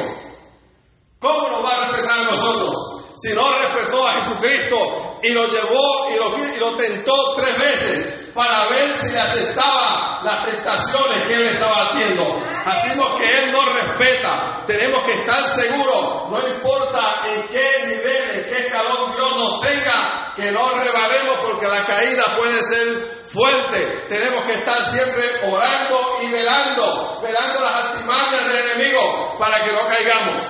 [1.20, 3.04] ¿Cómo nos va a respetar a nosotros?
[3.22, 8.11] Si no respetó a Jesucristo y lo llevó y lo, y lo tentó tres veces,
[8.34, 12.44] para ver si le aceptaba las tentaciones que él estaba haciendo.
[12.65, 14.63] Así que él nos respeta.
[14.67, 20.34] Tenemos que estar seguros, no importa en qué nivel, en qué escalón Dios nos tenga,
[20.36, 24.06] que no rebalemos porque la caída puede ser fuerte.
[24.10, 29.80] Tenemos que estar siempre orando y velando, velando las artimañas del enemigo para que no
[29.88, 30.41] caigamos.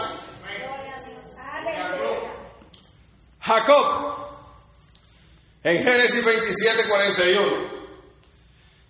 [3.43, 4.20] Jacob
[5.63, 7.41] en Génesis 27, 41.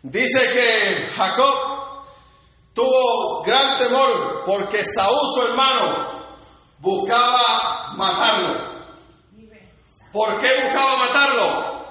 [0.03, 1.55] Dice que Jacob
[2.73, 6.23] tuvo gran temor porque Saúl, su hermano,
[6.79, 8.71] buscaba matarlo.
[10.13, 11.85] ¿Por qué buscaba matarlo?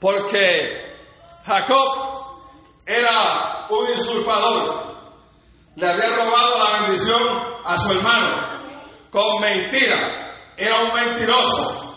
[0.00, 0.96] Porque
[1.44, 2.42] Jacob
[2.86, 4.92] era un usurpador.
[5.76, 7.22] Le había robado la bendición
[7.64, 8.62] a su hermano
[9.10, 10.34] con mentira.
[10.56, 11.91] Era un mentiroso.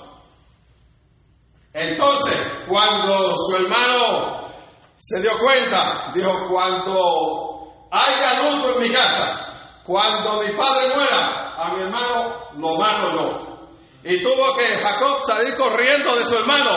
[1.75, 2.37] Entonces,
[2.69, 4.47] cuando su hermano
[4.95, 11.73] se dio cuenta, dijo, cuando haya luto en mi casa, cuando mi padre muera, a
[11.73, 13.57] mi hermano lo mato yo.
[14.09, 16.71] Y tuvo que Jacob salir corriendo de su hermano,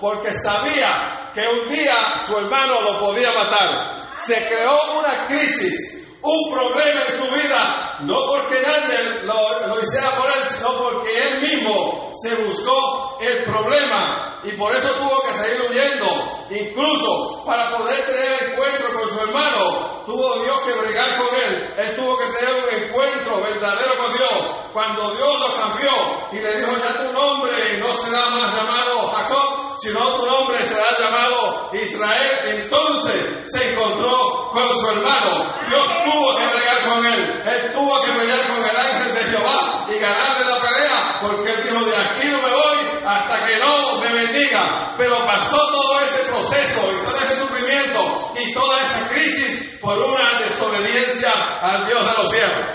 [0.00, 1.96] porque sabía que un día
[2.28, 4.06] su hermano lo podía matar.
[4.24, 5.93] Se creó una crisis,
[6.24, 11.40] un problema en su vida, no porque nadie lo, hiciera por él, sino porque él
[11.40, 16.06] mismo se buscó el problema y por eso tuvo que seguir huyendo.
[16.50, 21.74] Incluso para poder tener encuentro con su hermano, tuvo Dios que bregar con él.
[21.76, 24.30] Él tuvo que tener un encuentro verdadero con Dios.
[24.72, 25.90] Cuando Dios lo cambió
[26.32, 30.84] y le dijo, ya tu nombre no será más llamado Jacob, sino tu nombre será
[30.98, 32.38] llamado Israel.
[32.46, 35.54] Entonces se encontró con su hermano.
[35.68, 37.42] Dios tuvo que bregar con él.
[37.46, 41.62] Él tuvo que pelear con el ángel de Jehová y ganarle la pelea, porque él
[41.62, 44.94] dijo, de aquí no me voy hasta que no me bendiga.
[44.96, 50.38] Pero pasó todo ese proceso y todo ese sufrimiento y toda esa crisis por una
[50.38, 52.70] desobediencia al Dios de los cielos.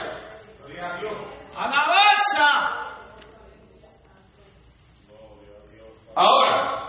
[1.56, 2.80] ¡Alabanza!
[6.16, 6.89] Ahora,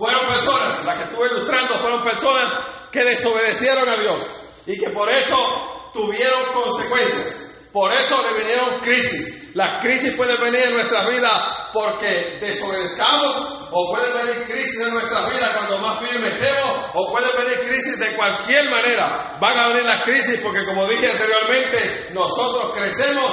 [0.00, 2.50] fueron personas, las que estuve ilustrando, fueron personas
[2.90, 4.18] que desobedecieron a Dios
[4.66, 7.50] y que por eso tuvieron consecuencias.
[7.70, 9.54] Por eso le vinieron crisis.
[9.54, 11.32] Las crisis pueden venir en nuestras vidas
[11.74, 13.36] porque desobedezcamos,
[13.70, 17.98] o pueden venir crisis en nuestras vidas cuando más firmes estemos, o pueden venir crisis
[17.98, 19.36] de cualquier manera.
[19.38, 23.30] Van a venir las crisis porque, como dije anteriormente, nosotros crecemos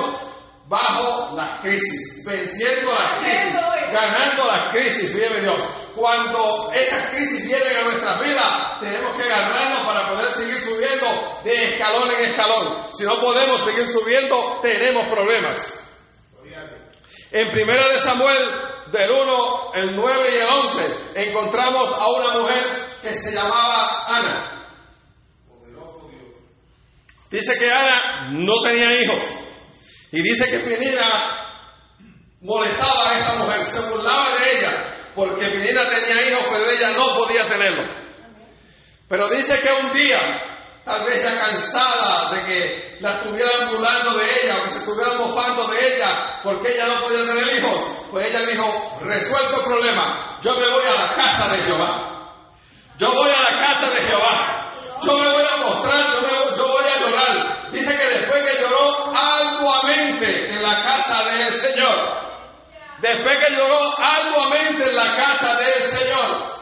[0.67, 3.53] bajo las crisis, venciendo las crisis,
[3.91, 5.57] ganando las crisis, vive Dios.
[5.95, 11.73] Cuando esas crisis vienen a nuestras vidas, tenemos que ganarnos para poder seguir subiendo de
[11.73, 12.77] escalón en escalón.
[12.95, 15.79] Si no podemos seguir subiendo, tenemos problemas.
[17.31, 18.37] En primera de Samuel,
[18.91, 22.63] del 1, el 9 y el 11, encontramos a una mujer
[23.01, 24.53] que se llamaba Ana.
[27.29, 29.46] Dice que Ana no tenía hijos.
[30.11, 31.01] Y dice que Penina
[32.41, 37.17] molestaba a esta mujer, se burlaba de ella, porque Penina tenía hijos, pero ella no
[37.17, 37.83] podía tenerlo.
[39.09, 40.19] Pero dice que un día,
[40.85, 45.17] tal vez ya cansada de que la estuvieran burlando de ella, o que se estuvieran
[45.17, 47.79] mofando de ella, porque ella no podía tener hijos,
[48.11, 52.13] pues ella dijo, resuelto el problema, yo me voy a la casa de Jehová.
[52.97, 54.66] Yo voy a la casa de Jehová.
[55.03, 57.71] Yo me voy a mostrar, yo, me, yo voy a llorar.
[57.71, 62.27] Dice que después que lloró arduamente en la casa del Señor,
[62.99, 66.57] después que lloró arduamente en la casa del Señor,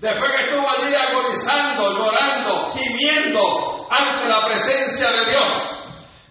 [0.00, 5.48] después que estuvo allí agonizando, llorando, gimiendo ante la presencia de Dios,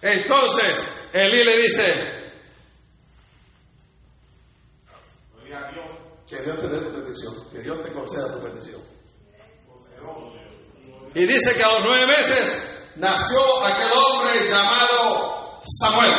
[0.02, 2.18] entonces Elí le dice,
[6.28, 8.77] que Dios te dé tu petición, que Dios te conceda tu petición.
[11.14, 16.14] Y dice que a los nueve meses nació aquel hombre llamado Samuel.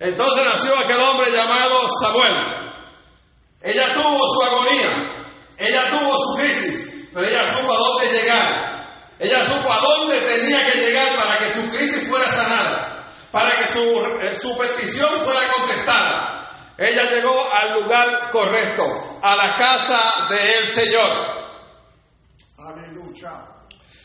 [0.00, 2.34] Entonces nació aquel hombre llamado Samuel.
[3.60, 5.24] Ella tuvo su agonía,
[5.58, 8.72] ella tuvo su crisis, pero ella supo a dónde llegar.
[9.18, 13.66] Ella supo a dónde tenía que llegar para que su crisis fuera sanada, para que
[13.68, 16.50] su, su petición fuera contestada.
[16.76, 21.41] Ella llegó al lugar correcto, a la casa del Señor.
[22.64, 23.32] Aleluya.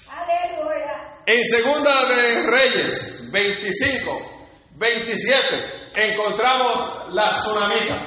[0.10, 1.22] Aleluya.
[1.28, 8.02] En Segunda de Reyes 25, 27, encontramos la tsunamita.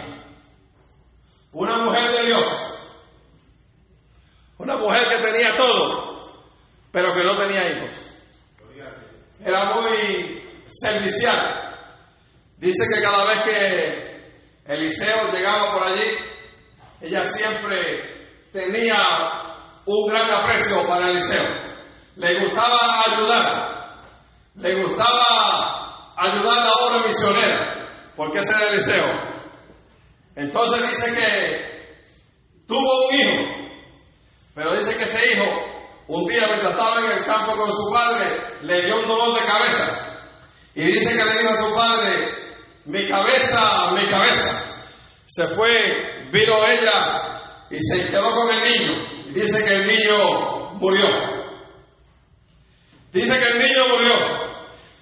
[1.52, 2.46] Una mujer de Dios.
[4.58, 6.42] Una mujer que tenía todo,
[6.90, 7.90] pero que no tenía hijos.
[9.44, 11.76] Era muy servicial.
[12.56, 16.10] Dice que cada vez que Eliseo llegaba por allí,
[17.02, 19.49] ella siempre tenía
[19.90, 21.44] un gran aprecio para Eliseo.
[22.16, 24.02] Le gustaba ayudar,
[24.56, 29.04] le gustaba ayudar la obra misionera, porque ese era Eliseo.
[30.36, 33.54] Entonces dice que tuvo un hijo,
[34.54, 35.44] pero dice que ese hijo,
[36.08, 38.26] un día mientras estaba en el campo con su padre,
[38.62, 40.06] le dio un dolor de cabeza.
[40.74, 42.28] Y dice que le dijo a su padre,
[42.84, 44.64] mi cabeza, mi cabeza.
[45.26, 49.19] Se fue, vino ella y se quedó con el niño.
[49.32, 51.06] Dice que el niño murió.
[53.12, 54.14] Dice que el niño murió.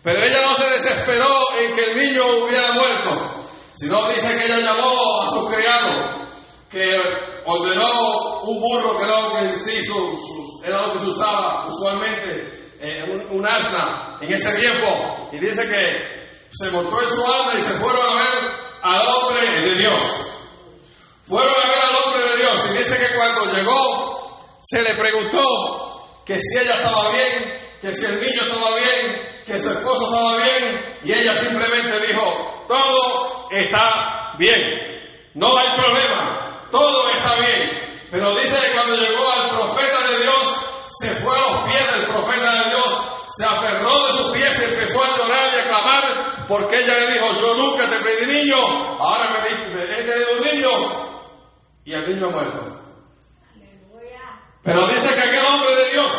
[0.03, 1.29] Pero ella no se desesperó
[1.61, 5.91] en que el niño hubiera muerto, sino dice que ella llamó a su criado,
[6.71, 7.01] que
[7.45, 13.47] ordenó un burro lo que, sí, su, era lo que se usaba usualmente, eh, un,
[13.47, 15.29] asna en ese tiempo.
[15.33, 18.53] Y dice que se montó en su alma y se fueron a ver
[18.83, 20.03] al hombre de Dios.
[21.29, 22.67] Fueron a ver al hombre de Dios.
[22.71, 28.05] Y dice que cuando llegó se le preguntó que si ella estaba bien, que si
[28.07, 30.99] el niño estaba bien, que su esposo estaba bien.
[31.05, 38.07] Y ella simplemente dijo, todo está bien, no hay problema, todo está bien.
[38.11, 40.35] Pero dice que cuando llegó al profeta de Dios,
[40.99, 42.99] se fue a los pies del profeta de Dios,
[43.37, 46.05] se aferró de sus pies y empezó a llorar y a clamar
[46.49, 48.57] porque ella le dijo, yo nunca te pedí niño,
[48.99, 51.08] ahora me, he tenido un niño
[51.89, 52.83] y el niño muerto.
[54.63, 56.13] Pero dice que aquel hombre de Dios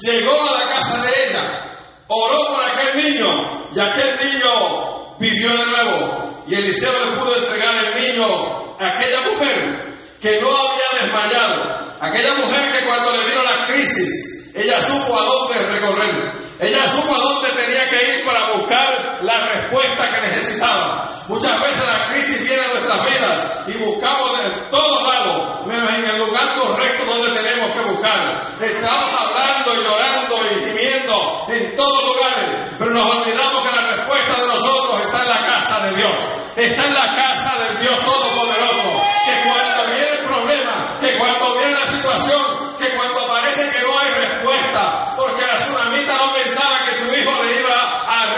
[0.00, 1.76] llegó a la casa de ella,
[2.08, 6.44] oró por aquel niño y aquel niño vivió de nuevo.
[6.46, 12.34] Y Eliseo le pudo entregar el niño a aquella mujer que no había desmayado, aquella
[12.36, 16.43] mujer que cuando le vino la crisis, ella supo a dónde recorrer.
[16.60, 21.10] Ella supo a dónde tenía que ir para buscar la respuesta que necesitaba.
[21.26, 26.04] Muchas veces la crisis viene a nuestras vidas y buscamos de todos lados, menos en
[26.04, 28.46] el lugar correcto donde tenemos que buscar.
[28.60, 34.40] Estamos hablando y llorando y gimiendo en todos lugares, pero nos olvidamos que la respuesta
[34.40, 36.18] de nosotros está en la casa de Dios.
[36.56, 39.00] Está en la casa del Dios Todopoderoso.
[39.24, 43.98] Que cuando viene el problema, que cuando viene la situación, que cuando parece que no
[43.98, 48.34] hay respuesta, porque la tsunamita no pensaba que su hijo le iba a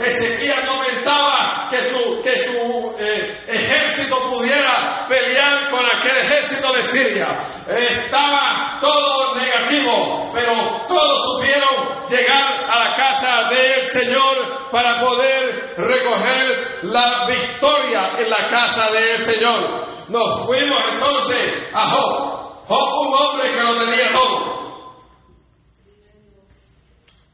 [0.00, 6.82] Ezequiel no pensaba que su, que su eh, ejército pudiera pelear con aquel ejército de
[6.82, 7.38] Siria.
[7.68, 10.52] estaba todo negativo, pero
[10.88, 18.50] todos supieron llegar a la casa del Señor para poder recoger la victoria en la
[18.50, 19.86] casa del Señor.
[20.08, 22.34] Nos fuimos entonces a Job.
[22.66, 24.54] Job, un hombre que lo tenía todo.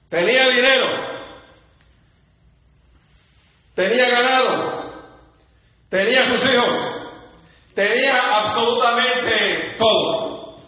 [0.09, 0.89] Tenía dinero,
[3.81, 4.93] tenía ganado,
[5.89, 6.81] tenía sus hijos,
[7.75, 10.59] tenía absolutamente todo.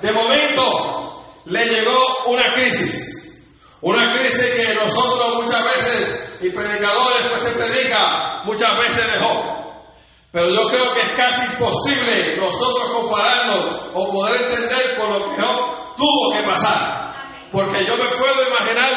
[0.00, 3.42] De momento le llegó una crisis,
[3.82, 9.84] una crisis que nosotros muchas veces, y predicadores pues se predica muchas veces dejó.
[10.32, 15.42] Pero yo creo que es casi imposible nosotros compararnos o poder entender con lo que
[15.42, 17.14] Job tuvo que pasar.
[17.52, 18.90] Porque yo me puedo imaginar,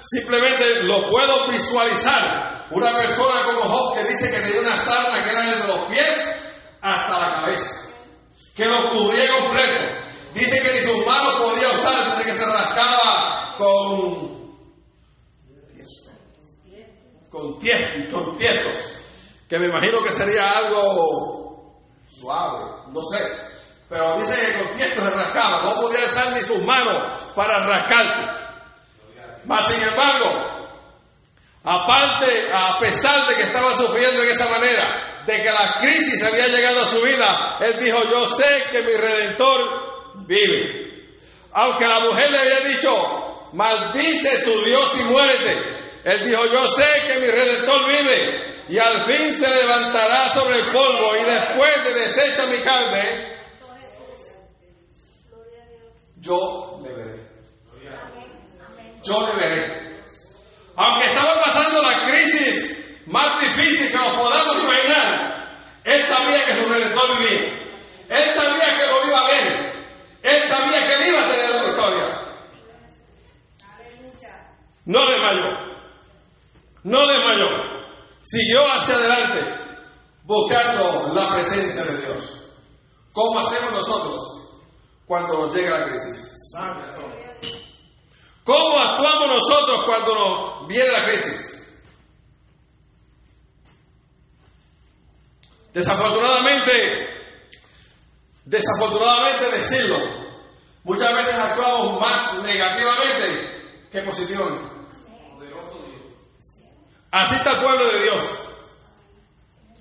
[0.00, 5.30] simplemente lo puedo visualizar, una persona como Job que dice que tenía una sarna que
[5.30, 6.20] era desde los pies
[6.80, 7.88] hasta la cabeza,
[8.56, 9.84] que lo cubría completo.
[10.34, 14.42] Dice que ni sus manos podía usar, dice que se rascaba con
[17.30, 18.92] con tiestos, con tiestos,
[19.48, 22.62] que me imagino que sería algo suave,
[22.92, 23.18] no sé,
[23.88, 27.02] pero dice que con tiestos se rascaba, no podía usar ni sus manos
[27.34, 28.42] para rascarse.
[29.44, 30.51] Mas sin embargo,
[31.64, 36.48] aparte, a pesar de que estaba sufriendo en esa manera, de que la crisis había
[36.48, 40.92] llegado a su vida, él dijo, yo sé que mi redentor vive.
[41.52, 45.82] Aunque la mujer le había dicho, maldice tu Dios y muérete.
[46.04, 50.64] Él dijo, yo sé que mi redentor vive y al fin se levantará sobre el
[50.66, 53.32] polvo y después de deshecha mi carne,
[56.18, 57.20] yo le veré.
[59.02, 59.91] Yo le veré.
[60.82, 65.48] Aunque estaba pasando la crisis más difícil que nos podamos imaginar,
[65.84, 67.52] él sabía que su redentor vivía.
[68.08, 69.72] Él sabía que lo iba a ver.
[70.22, 72.22] Él sabía que él iba a tener la victoria.
[74.84, 75.72] No desmayó.
[76.82, 77.48] No desmayó.
[78.22, 79.40] Siguió hacia adelante
[80.24, 82.50] buscando la presencia de Dios.
[83.12, 84.20] ¿Cómo hacemos nosotros
[85.06, 86.32] cuando nos llega la crisis?
[88.44, 91.52] ¿Cómo actuamos nosotros cuando nos viene la crisis?
[95.72, 97.08] Desafortunadamente,
[98.44, 99.98] desafortunadamente decirlo,
[100.84, 104.72] muchas veces actuamos más negativamente que positivamente.
[107.12, 108.24] Así está el pueblo de Dios.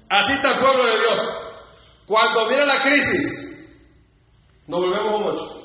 [0.09, 1.38] Así está el pueblo de Dios.
[2.05, 3.51] Cuando viene la crisis,
[4.68, 5.57] nos volvemos un ocho.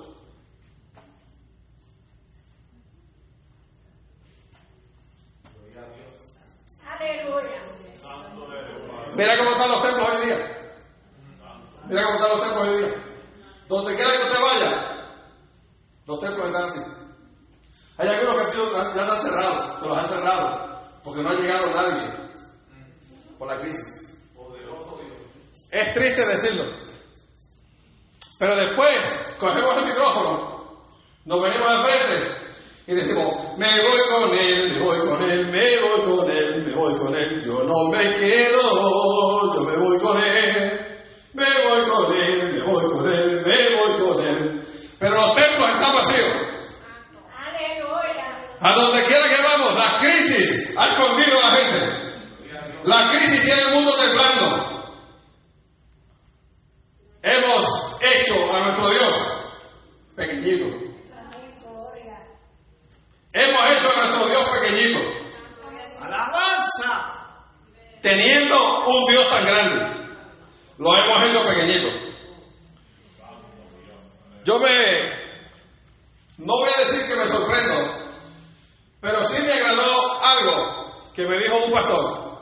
[6.88, 7.66] Aleluya.
[9.16, 10.68] Mira cómo están los templos hoy día.
[11.88, 12.94] Mira cómo están los templos hoy día.
[13.68, 15.06] Donde quiera que usted vaya,
[16.06, 16.80] los templos están así.
[17.98, 21.34] Hay algunos que han sido- ya están cerrados, se los han cerrado, porque no ha
[21.34, 22.10] llegado nadie
[23.38, 24.02] por la crisis.
[25.70, 26.64] Es triste decirlo.
[28.38, 30.84] Pero después cogemos el micrófono,
[31.24, 32.45] nos venimos al frente
[32.88, 36.72] y decimos, me voy con él, me voy con él, me voy con él, me
[36.72, 40.98] voy con él, yo no me quedo, yo me voy con él,
[41.32, 44.66] me voy con él, me voy con él, me voy con él.
[45.00, 46.32] Pero los templos están vacíos.
[48.60, 52.06] A donde quiera que vamos, la crisis ha escondido a la gente.
[52.84, 54.92] La crisis tiene el mundo temblando.
[57.22, 59.32] Hemos hecho a nuestro Dios
[60.14, 60.95] pequeñito.
[63.38, 64.98] Hemos hecho a nuestro Dios pequeñito,
[66.00, 67.26] Alabanza.
[68.00, 69.86] teniendo un Dios tan grande.
[70.78, 71.88] Lo hemos hecho pequeñito.
[74.42, 74.70] Yo me,
[76.38, 77.74] no voy a decir que me sorprendo,
[79.02, 82.38] pero sí me agradó algo que me dijo un pastor.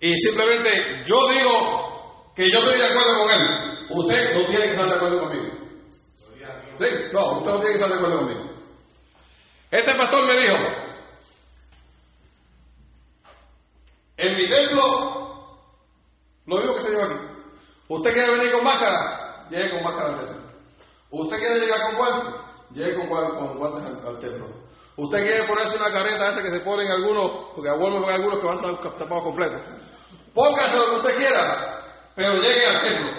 [0.00, 3.86] Y simplemente yo digo que yo estoy de acuerdo con él.
[3.90, 5.54] Usted no tiene que estar de acuerdo conmigo.
[6.80, 8.51] Sí, no, usted no tiene que estar de acuerdo conmigo.
[9.72, 10.56] Este pastor me dijo,
[14.18, 15.58] en mi templo,
[16.44, 17.14] lo mismo que se lleva aquí.
[17.88, 20.36] Usted quiere venir con máscara, llegue con máscara al templo.
[21.10, 22.34] Usted quiere llegar con guantes,
[22.74, 24.46] llegue con, con guantes al, templo.
[24.96, 28.40] Usted quiere ponerse una careta esa que se ponen algunos, porque a Walmart ven algunos
[28.40, 29.60] que van tapados completos.
[30.34, 31.82] Póngase lo que usted quiera,
[32.14, 33.10] pero llegue al templo.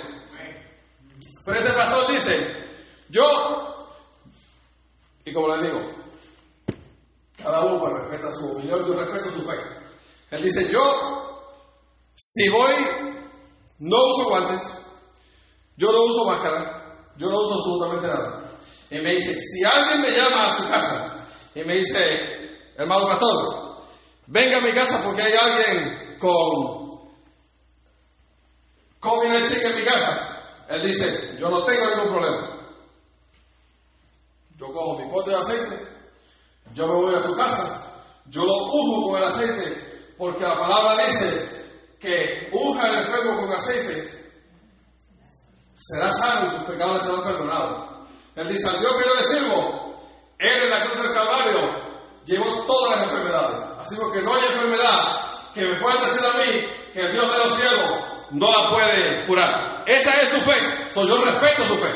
[1.46, 2.68] Pero este pastor dice,
[3.10, 3.90] yo,
[5.26, 6.03] y como les digo,
[7.44, 9.58] cada uno pues, respeta su opinión, yo respeto su fe.
[10.32, 11.54] Él dice, yo,
[12.16, 12.72] si voy,
[13.80, 14.62] no uso guantes,
[15.76, 18.44] yo no uso máscara, yo no uso absolutamente nada.
[18.90, 21.26] Y me dice, si alguien me llama a su casa
[21.56, 23.84] y me dice, hermano pastor,
[24.28, 26.84] venga a mi casa porque hay alguien con
[29.00, 30.40] COVID en mi casa.
[30.70, 32.54] Él dice, yo no tengo ningún problema.
[34.58, 35.93] Yo cojo mi pote de aceite,
[36.74, 37.84] yo me voy a su casa,
[38.28, 41.66] yo lo unjo con el aceite, porque la palabra dice
[42.00, 44.24] que unja el enfermo con aceite,
[45.76, 47.94] será sano y sus pecados serán perdonados.
[48.36, 49.96] Él dice, al Dios que yo le sirvo,
[50.40, 51.60] Él en la cruz del Calvario
[52.26, 53.58] llevó todas las enfermedades.
[53.80, 57.50] Así que no hay enfermedad que me pueda decir a mí que el Dios de
[57.50, 57.90] los cielos
[58.32, 59.84] no la puede curar.
[59.86, 60.92] Esa es su fe.
[60.94, 61.90] So, yo respeto su fe.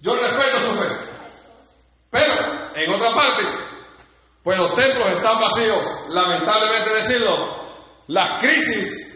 [0.00, 1.07] Yo respeto su fe.
[2.10, 2.34] Pero,
[2.74, 3.42] en otra parte,
[4.42, 5.86] pues los templos están vacíos.
[6.10, 7.56] Lamentablemente decirlo,
[8.06, 9.08] la crisis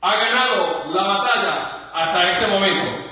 [0.00, 3.06] ha ganado la batalla hasta este momento.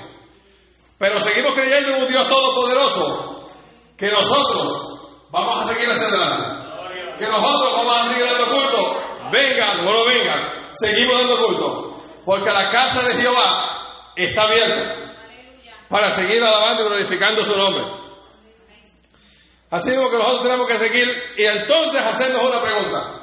[0.97, 3.49] Pero seguimos creyendo en un Dios todopoderoso
[3.97, 4.99] que nosotros
[5.31, 7.17] vamos a seguir hacia adelante.
[7.19, 9.01] Que nosotros vamos a seguir dando culto.
[9.31, 12.03] Vengan o no vengan, seguimos dando culto.
[12.25, 14.95] Porque la casa de Jehová está abierta
[15.89, 17.83] para seguir alabando y glorificando su nombre.
[19.75, 23.13] Así mismo que nosotros tenemos que seguir y entonces hacernos una pregunta.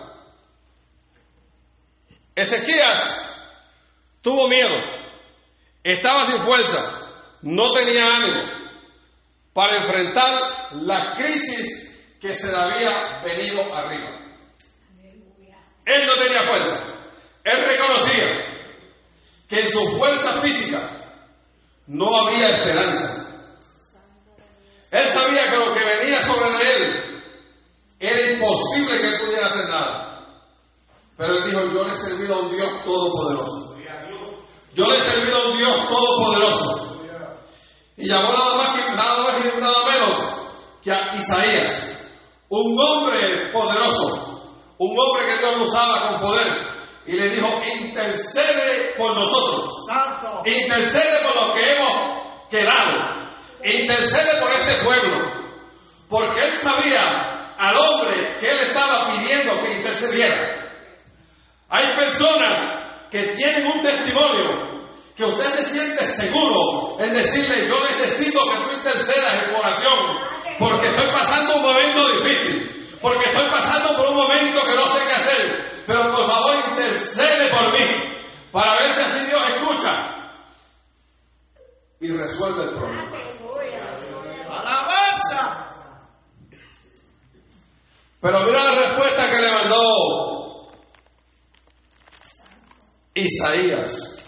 [2.35, 3.25] Ezequías
[4.21, 4.77] tuvo miedo,
[5.83, 7.09] estaba sin fuerza,
[7.41, 8.43] no tenía ánimo
[9.55, 10.29] para enfrentar
[10.83, 11.91] la crisis
[12.21, 14.11] que se le había venido arriba.
[15.87, 16.85] Él no tenía fuerza,
[17.45, 18.27] él reconocía
[19.49, 20.83] que en su fuerza física
[21.87, 23.22] no había esperanza.
[24.93, 27.25] Él sabía que lo que venía sobre de él
[27.99, 30.29] era imposible que él pudiera hacer nada.
[31.17, 33.77] Pero él dijo, yo le he servido a un Dios todopoderoso.
[34.75, 36.99] Yo le he servido a un Dios todopoderoso.
[37.97, 40.17] Y llamó nada más, que, nada más y nada menos
[40.83, 41.93] que a Isaías,
[42.49, 44.43] un hombre poderoso,
[44.79, 46.47] un hombre que Dios usaba con poder.
[47.07, 47.49] Y le dijo,
[47.81, 49.87] intercede por nosotros.
[49.87, 50.43] Santo.
[50.45, 51.93] Intercede por los que hemos
[52.51, 53.23] quedado.
[53.65, 55.43] Intercede por este pueblo.
[56.09, 60.63] Porque él sabía al hombre que él estaba pidiendo que intercediera.
[61.69, 62.61] Hay personas
[63.11, 64.73] que tienen un testimonio
[65.17, 70.19] que usted se siente seguro en decirle, yo necesito que tú intercedas en oración,
[70.59, 75.07] porque estoy pasando un momento difícil, porque estoy pasando por un momento que no sé
[75.07, 78.19] qué hacer, pero por favor intercede por mí,
[78.51, 80.09] para ver si así Dios escucha
[82.01, 83.22] y resuelve el problema.
[88.21, 90.73] Pero mira la respuesta que le mandó
[93.15, 94.25] Isaías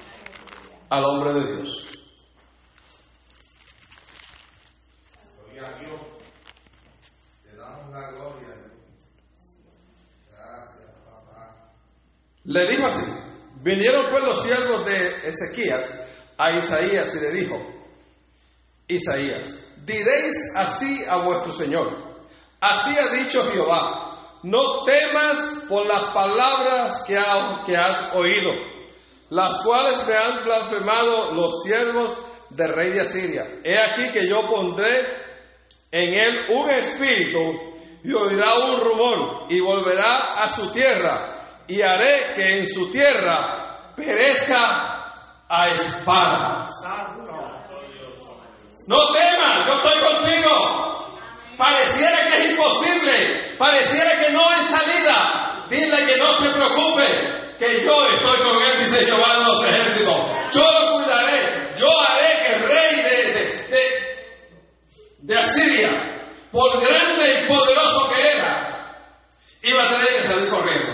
[0.91, 1.81] al hombre de Dios.
[12.47, 13.11] Le dijo así,
[13.63, 15.83] vinieron pues los siervos de Ezequías
[16.37, 17.59] a Isaías y le dijo,
[18.87, 21.91] Isaías, diréis así a vuestro Señor,
[22.61, 24.11] así ha dicho Jehová,
[24.43, 25.37] no temas
[25.69, 28.53] por las palabras que, ha- que has oído,
[29.31, 32.11] las cuales me han blasfemado los siervos
[32.51, 33.47] del rey de Asiria.
[33.65, 35.05] He aquí que yo pondré
[35.91, 37.61] en él un espíritu
[38.05, 41.19] y oirá un rumor y volverá a su tierra
[41.67, 46.69] y haré que en su tierra perezca a espada.
[48.87, 50.85] No temas, yo estoy contigo.
[51.57, 55.67] Pareciera que es imposible, pareciera que no hay salida.
[55.71, 57.05] Dile que no se preocupe,
[57.59, 60.17] que yo estoy con él, dice Jehová de los ejércitos.
[60.53, 63.85] Yo lo cuidaré, yo haré que el rey de, de,
[65.21, 65.91] de, Asiria,
[66.53, 69.09] por grande y poderoso que era,
[69.63, 70.93] iba a tener que salir corriendo.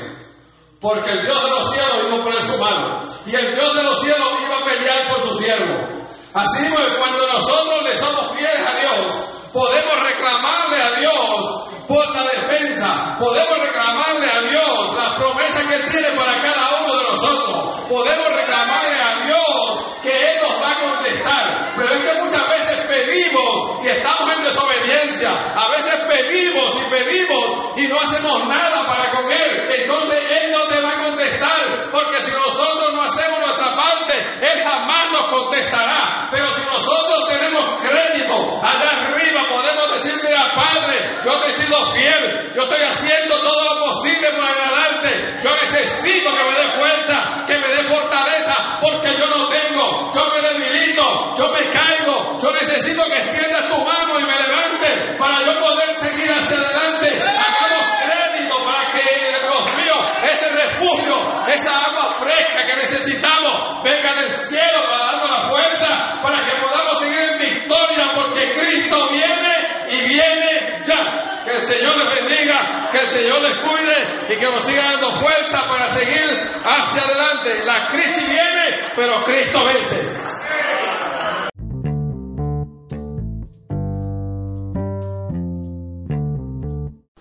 [0.80, 3.02] Porque el Dios de los cielos iba a poner su mano.
[3.26, 5.99] Y el Dios de los cielos iba a pelear por su siervo.
[6.32, 12.22] Así que cuando nosotros le somos fieles a Dios, podemos reclamarle a Dios por la
[12.22, 18.28] defensa, podemos reclamarle a Dios las promesas que tiene para cada uno de nosotros, podemos
[18.28, 21.72] reclamarle a Dios que Él nos va a contestar.
[21.76, 27.44] Pero es que muchas veces pedimos y estamos en desobediencia, a veces pedimos y pedimos
[27.76, 32.22] y no hacemos nada para con Él, entonces Él no te va a contestar, porque
[32.22, 34.14] si nosotros no hacemos nuestra parte,
[34.52, 36.28] Él jamás nos contestará.
[36.30, 41.92] Pero si nosotros tenemos crédito allá arriba, podemos decir, mira Padre, yo te he sido
[41.92, 47.44] fiel, yo estoy haciendo todo lo posible por agradarte, yo necesito que me dé fuerza,
[47.46, 52.52] que me dé fortaleza, porque yo no tengo, yo me debilito, yo me caigo, yo
[52.52, 57.22] necesito que extiendas tu mano y me levante para yo poder seguir hacia adelante.
[57.22, 59.94] Hagamos crédito para que, Dios mío,
[60.30, 66.44] ese refugio, esa agua fresca que necesitamos, venga del cielo para darnos la fuerza, para
[66.44, 71.42] que podamos seguir en victoria, porque Cristo viene y viene ya.
[71.44, 75.12] Que el Señor les bendiga, que el Señor les cuide y que nos siga dando
[75.12, 77.64] fuerza para seguir hacia adelante.
[77.64, 80.30] La crisis viene, pero Cristo vence.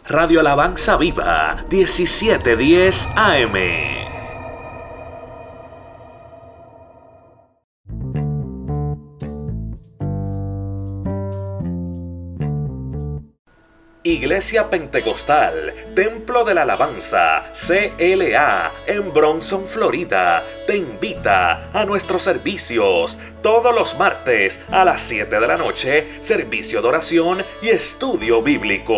[0.08, 3.89] Radio Alabanza Viva, 1710 AM.
[14.10, 23.18] Iglesia Pentecostal, Templo de la Alabanza, CLA, en Bronson, Florida, te invita a nuestros servicios
[23.42, 28.94] todos los martes a las 7 de la noche, servicio de oración y estudio bíblico.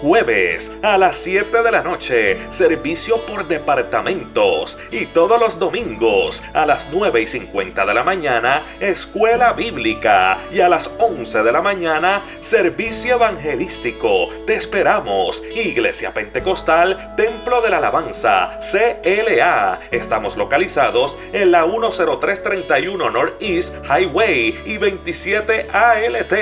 [0.00, 4.76] Jueves a las 7 de la noche, servicio por departamentos.
[4.90, 10.38] Y todos los domingos a las 9 y 50 de la mañana, escuela bíblica.
[10.50, 14.28] Y a las 11 de la mañana, servicio evangelístico.
[14.44, 15.44] Te esperamos.
[15.54, 19.78] Iglesia Pentecostal, Templo de la Alabanza, CLA.
[19.92, 26.32] Estamos localizados en la 10331 Northeast Highway y 27 ALT